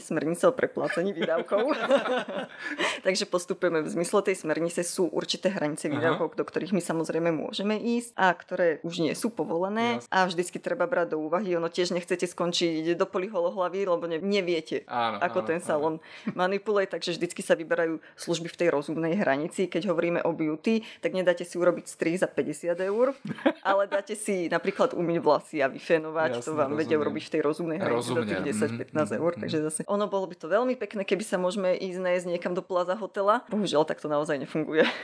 Smernica 0.00 0.48
o 0.48 0.52
preplácení 0.54 1.12
výdavkov. 1.12 1.74
Takže 3.06 3.24
postupujeme 3.28 3.82
v 3.82 3.88
zmysle 3.90 4.32
tej 4.32 4.36
smernice 4.40 4.80
sú 4.86 5.10
určité 5.10 5.50
hranice 5.50 5.90
výdavkov, 5.90 6.38
do 6.38 6.44
ktorých 6.46 6.72
my 6.72 6.82
samozrejme 6.82 7.30
môžeme 7.34 7.76
ísť 7.76 8.16
a 8.16 8.32
ktoré 8.32 8.78
už 8.86 9.04
nie 9.04 9.14
sú 9.18 9.30
povolené 9.30 10.00
Jasne. 10.00 10.10
a 10.10 10.18
vždycky 10.26 10.58
treba 10.62 10.88
brať 10.88 11.14
do 11.14 11.22
úvahy. 11.22 11.54
Ono 11.58 11.68
tiež 11.68 11.92
nechcete 11.94 12.24
skončiť 12.24 12.96
do 12.96 13.06
hlavy, 13.54 13.86
lebo 13.86 14.04
ne, 14.10 14.18
neviete, 14.18 14.82
áno, 14.90 15.22
ako 15.22 15.38
áno, 15.44 15.48
ten 15.48 15.58
salon 15.62 15.94
áno. 15.98 16.34
manipuluje, 16.34 16.90
takže 16.90 17.14
vždycky 17.14 17.40
sa 17.40 17.54
vyberajú 17.54 18.02
služby 18.18 18.48
v 18.50 18.58
tej 18.58 18.68
rozumnej 18.74 19.14
hranici. 19.14 19.70
Keď 19.70 19.88
hovoríme 19.88 20.20
o 20.26 20.30
beauty, 20.34 20.82
tak 21.00 21.14
nedáte 21.14 21.46
si 21.46 21.54
urobiť 21.56 21.86
strih 21.86 22.16
za 22.18 22.26
50 22.26 22.74
eur, 22.82 23.14
ale 23.68 23.86
dáte 23.86 24.18
si 24.18 24.50
napríklad 24.50 24.92
umyť 24.96 25.18
vlasy 25.22 25.56
a 25.62 25.70
vyfenovať, 25.70 26.30
Jasne, 26.40 26.44
to 26.44 26.52
vám 26.52 26.74
rozumiem. 26.74 26.80
vedia 26.80 26.96
urobiť 26.98 27.22
v 27.22 27.30
tej 27.30 27.42
rozumnej 27.44 27.78
hranici 27.78 28.10
Rozumne. 28.10 28.20
do 28.20 28.30
tých 28.30 28.42
10-15 28.52 28.90
mm-hmm. 28.90 29.20
eur, 29.20 29.32
takže 29.38 29.58
zase 29.62 29.80
ono 29.86 30.08
bolo 30.08 30.26
by 30.28 30.36
to 30.36 30.46
veľmi 30.48 30.74
pekné, 30.76 31.04
keby 31.04 31.24
sa 31.24 31.36
môžeme 31.36 31.76
ísť 31.76 32.00
nájsť 32.00 32.26
niekam 32.28 32.52
do 32.56 32.64
plaza 32.64 32.96
hotela. 32.96 33.44
Bohužiaľ, 33.52 33.84
tak 33.84 34.00
to 34.00 34.08
naozaj 34.08 34.40
nefunguje. 34.40 34.84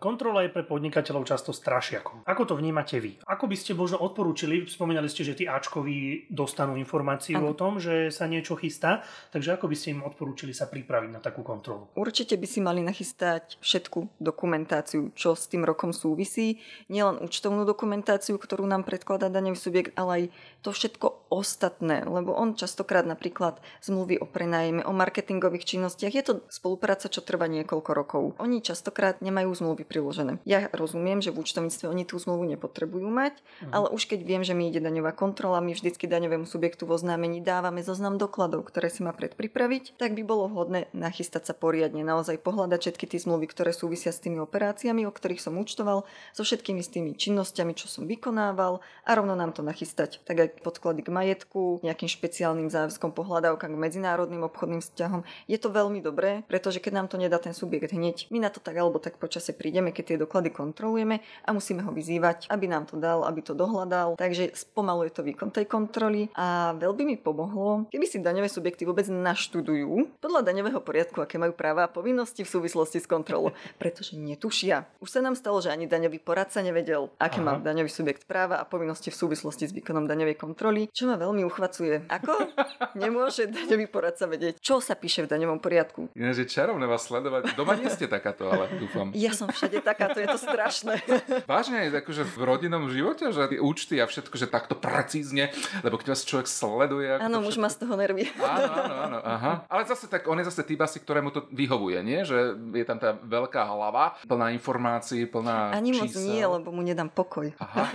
Kontrola 0.00 0.48
je 0.48 0.54
pre 0.54 0.64
podnikateľov 0.64 1.28
často 1.28 1.52
strašiakom. 1.52 2.24
Ako 2.24 2.48
to 2.48 2.54
vnímate 2.56 2.96
vy? 2.96 3.20
Ako 3.28 3.44
by 3.44 3.56
ste 3.58 3.76
možno 3.76 4.00
odporúčili, 4.00 4.64
spomínali 4.64 5.12
ste, 5.12 5.28
že 5.28 5.36
tí 5.36 5.44
Ačkoví 5.44 6.24
dostanú 6.32 6.80
informáciu 6.80 7.36
ano. 7.36 7.52
o 7.52 7.58
tom, 7.58 7.76
že 7.76 8.08
sa 8.08 8.24
niečo 8.24 8.56
chystá, 8.56 9.04
takže 9.28 9.60
ako 9.60 9.68
by 9.68 9.76
ste 9.76 9.92
im 9.92 10.00
odporúčili 10.00 10.56
sa 10.56 10.72
pripraviť 10.72 11.10
na 11.12 11.20
takú 11.20 11.44
kontrolu? 11.44 11.92
Určite 11.92 12.40
by 12.40 12.46
si 12.48 12.64
mali 12.64 12.80
nachystať 12.80 13.60
všetku 13.60 14.16
dokumentáciu, 14.16 15.12
čo 15.12 15.36
s 15.36 15.44
tým 15.52 15.68
rokom 15.68 15.92
súvisí. 15.92 16.56
Nielen 16.88 17.20
účtovnú 17.20 17.68
dokumentáciu, 17.68 18.40
ktorú 18.40 18.64
nám 18.64 18.88
predkladá 18.88 19.28
daňový 19.28 19.58
subjekt, 19.60 19.92
ale 20.00 20.10
aj 20.10 20.24
to 20.64 20.72
všetko 20.72 21.28
ostatné, 21.28 22.08
lebo 22.08 22.32
on 22.32 22.56
častokrát 22.56 23.04
napríklad 23.04 23.60
zmluvy 23.84 24.19
o 24.20 24.26
prenájme, 24.28 24.86
o 24.86 24.92
marketingových 24.94 25.64
činnostiach, 25.66 26.14
je 26.14 26.24
to 26.24 26.34
spolupráca, 26.52 27.10
čo 27.10 27.24
trvá 27.24 27.50
niekoľko 27.50 27.90
rokov. 27.96 28.22
Oni 28.38 28.62
častokrát 28.62 29.18
nemajú 29.24 29.50
zmluvy 29.50 29.82
priložené. 29.88 30.38
Ja 30.46 30.68
rozumiem, 30.70 31.24
že 31.24 31.32
v 31.32 31.42
účtovníctve 31.42 31.88
oni 31.88 32.04
tú 32.04 32.20
zmluvu 32.20 32.46
nepotrebujú 32.54 33.08
mať, 33.08 33.40
uh-huh. 33.40 33.72
ale 33.72 33.86
už 33.90 34.06
keď 34.06 34.20
viem, 34.22 34.42
že 34.44 34.52
mi 34.52 34.68
ide 34.68 34.78
daňová 34.84 35.16
kontrola, 35.16 35.64
my 35.64 35.72
vždycky 35.72 36.04
daňovému 36.04 36.44
subjektu 36.44 36.84
vo 36.84 37.00
oznámení 37.00 37.40
dávame 37.40 37.80
zoznam 37.80 38.20
dokladov, 38.20 38.68
ktoré 38.68 38.92
si 38.92 39.00
má 39.00 39.16
predpripraviť, 39.16 39.96
tak 39.96 40.12
by 40.12 40.22
bolo 40.22 40.50
vhodné 40.52 40.92
nachystať 40.92 41.50
sa 41.50 41.54
poriadne, 41.56 42.04
naozaj 42.04 42.36
pohľadať 42.42 42.80
všetky 42.80 43.06
tie 43.08 43.20
zmluvy, 43.22 43.46
ktoré 43.48 43.72
súvisia 43.72 44.12
s 44.12 44.20
tými 44.20 44.36
operáciami, 44.42 45.08
o 45.08 45.12
ktorých 45.14 45.40
som 45.40 45.56
účtoval, 45.56 46.04
so 46.36 46.42
všetkými 46.44 46.82
s 46.84 46.92
tými 46.92 47.16
činnosťami, 47.16 47.72
čo 47.72 47.88
som 47.88 48.04
vykonával 48.04 48.84
a 49.06 49.10
rovno 49.16 49.32
nám 49.38 49.56
to 49.56 49.64
nachystať. 49.64 50.20
Tak 50.26 50.36
aj 50.36 50.48
podklady 50.60 51.00
k 51.06 51.14
majetku, 51.14 51.80
nejakým 51.80 52.10
špeciálnym 52.10 52.68
záväzkom 52.68 53.14
pohľadávkam 53.14 53.72
k 53.72 53.82
medzinárodným 53.82 54.09
obchodným 54.18 54.84
vzťahom. 54.84 55.26
Je 55.50 55.58
to 55.58 55.72
veľmi 55.72 55.98
dobré, 56.04 56.46
pretože 56.46 56.78
keď 56.78 56.92
nám 56.94 57.08
to 57.10 57.16
nedá 57.18 57.42
ten 57.42 57.56
subjekt 57.56 57.90
hneď, 57.90 58.30
my 58.30 58.38
na 58.42 58.50
to 58.52 58.62
tak 58.62 58.76
alebo 58.76 59.02
tak 59.02 59.18
počase 59.18 59.50
príde 59.50 59.80
ideme, 59.80 59.96
keď 59.96 60.04
tie 60.04 60.18
doklady 60.20 60.52
kontrolujeme 60.52 61.24
a 61.46 61.50
musíme 61.54 61.80
ho 61.86 61.94
vyzývať, 61.94 62.52
aby 62.52 62.66
nám 62.68 62.84
to 62.84 63.00
dal, 63.00 63.24
aby 63.24 63.40
to 63.40 63.56
dohľadal. 63.56 64.20
Takže 64.20 64.52
spomaluje 64.52 65.14
to 65.14 65.24
výkon 65.24 65.48
tej 65.48 65.64
kontroly 65.64 66.28
a 66.36 66.76
veľmi 66.76 67.14
mi 67.14 67.16
pomohlo, 67.16 67.88
keby 67.88 68.04
si 68.04 68.20
daňové 68.20 68.50
subjekty 68.50 68.84
vôbec 68.84 69.06
naštudujú 69.06 70.20
podľa 70.20 70.44
daňového 70.44 70.82
poriadku, 70.82 71.22
aké 71.22 71.38
majú 71.38 71.56
práva 71.56 71.86
a 71.86 71.92
povinnosti 71.92 72.44
v 72.44 72.52
súvislosti 72.52 73.00
s 73.00 73.08
kontrolou, 73.08 73.56
pretože 73.80 74.18
netušia. 74.18 74.84
Už 75.00 75.08
sa 75.08 75.24
nám 75.24 75.38
stalo, 75.38 75.62
že 75.64 75.72
ani 75.72 75.88
daňový 75.88 76.20
poradca 76.20 76.60
nevedel, 76.60 77.08
aké 77.16 77.40
Aha. 77.40 77.46
má 77.46 77.52
daňový 77.56 77.88
subjekt 77.88 78.28
práva 78.28 78.60
a 78.60 78.68
povinnosti 78.68 79.08
v 79.08 79.16
súvislosti 79.16 79.70
s 79.70 79.72
výkonom 79.72 80.04
daňovej 80.04 80.36
kontroly, 80.36 80.92
čo 80.92 81.08
ma 81.08 81.16
veľmi 81.16 81.46
uchvacuje. 81.46 82.10
Ako 82.10 82.52
nemôže 83.00 83.48
daňový 83.48 83.86
poradca 83.86 83.99
vedieť, 84.00 84.58
čo 84.64 84.80
sa 84.80 84.96
píše 84.96 85.24
v 85.24 85.28
daňovom 85.28 85.60
poriadku? 85.60 86.08
Ináč 86.16 86.42
je 86.44 86.48
čarovné 86.48 86.88
vás 86.88 87.04
sledovať. 87.04 87.52
Doma 87.54 87.76
nie 87.76 87.92
ste 87.92 88.08
takáto, 88.08 88.48
ale 88.48 88.72
dúfam. 88.80 89.12
Ja 89.20 89.36
som 89.36 89.52
všade 89.52 89.84
takáto, 89.84 90.16
je 90.16 90.26
to 90.26 90.40
strašné. 90.40 91.04
Vážne 91.50 91.86
aj 91.86 92.00
akože 92.00 92.24
v 92.24 92.36
rodinnom 92.40 92.88
živote, 92.88 93.28
že 93.30 93.52
tie 93.52 93.60
účty 93.60 94.00
a 94.00 94.08
všetko, 94.08 94.34
že 94.40 94.48
takto 94.48 94.72
precízne, 94.72 95.52
lebo 95.84 96.00
keď 96.00 96.16
vás 96.16 96.24
človek 96.24 96.48
sleduje. 96.48 97.20
Áno, 97.20 97.44
už 97.44 97.60
má 97.60 97.68
z 97.68 97.84
toho 97.84 97.94
nervy. 98.00 98.26
Áno, 98.40 98.70
áno, 98.72 98.94
áno, 98.96 99.18
aha. 99.20 99.52
Ale 99.68 99.84
zase 99.84 100.08
tak, 100.08 100.24
on 100.24 100.40
je 100.40 100.48
zase 100.48 100.64
typ 100.64 100.80
asi, 100.80 100.98
ktorému 101.02 101.28
to 101.30 101.44
vyhovuje, 101.52 102.00
nie? 102.00 102.24
Že 102.24 102.56
je 102.80 102.84
tam 102.88 102.96
tá 102.96 103.12
veľká 103.12 103.60
hlava, 103.68 104.16
plná 104.24 104.56
informácií, 104.56 105.28
plná 105.28 105.76
Ani 105.76 105.92
čísel. 105.92 106.00
moc 106.00 106.12
nie, 106.24 106.42
lebo 106.42 106.68
mu 106.72 106.80
nedám 106.80 107.10
pokoj. 107.12 107.52
Aha. 107.60 107.92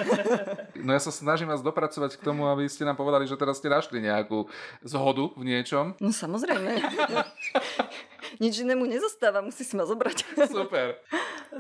No 0.75 0.93
ja 0.93 1.01
sa 1.01 1.09
snažím 1.09 1.49
vás 1.49 1.65
dopracovať 1.65 2.17
k 2.17 2.21
tomu, 2.21 2.45
aby 2.49 2.69
ste 2.69 2.85
nám 2.85 2.97
povedali, 2.99 3.25
že 3.25 3.37
teraz 3.37 3.57
ste 3.57 3.69
našli 3.69 4.01
nejakú 4.01 4.45
zhodu 4.85 5.29
v 5.37 5.43
niečom. 5.45 5.84
No 6.01 6.09
samozrejme. 6.09 6.81
Nič 8.43 8.65
inému 8.65 8.89
nezostáva, 8.89 9.45
musí 9.45 9.61
si 9.61 9.77
ma 9.77 9.85
zobrať. 9.85 10.17
Super. 10.49 10.99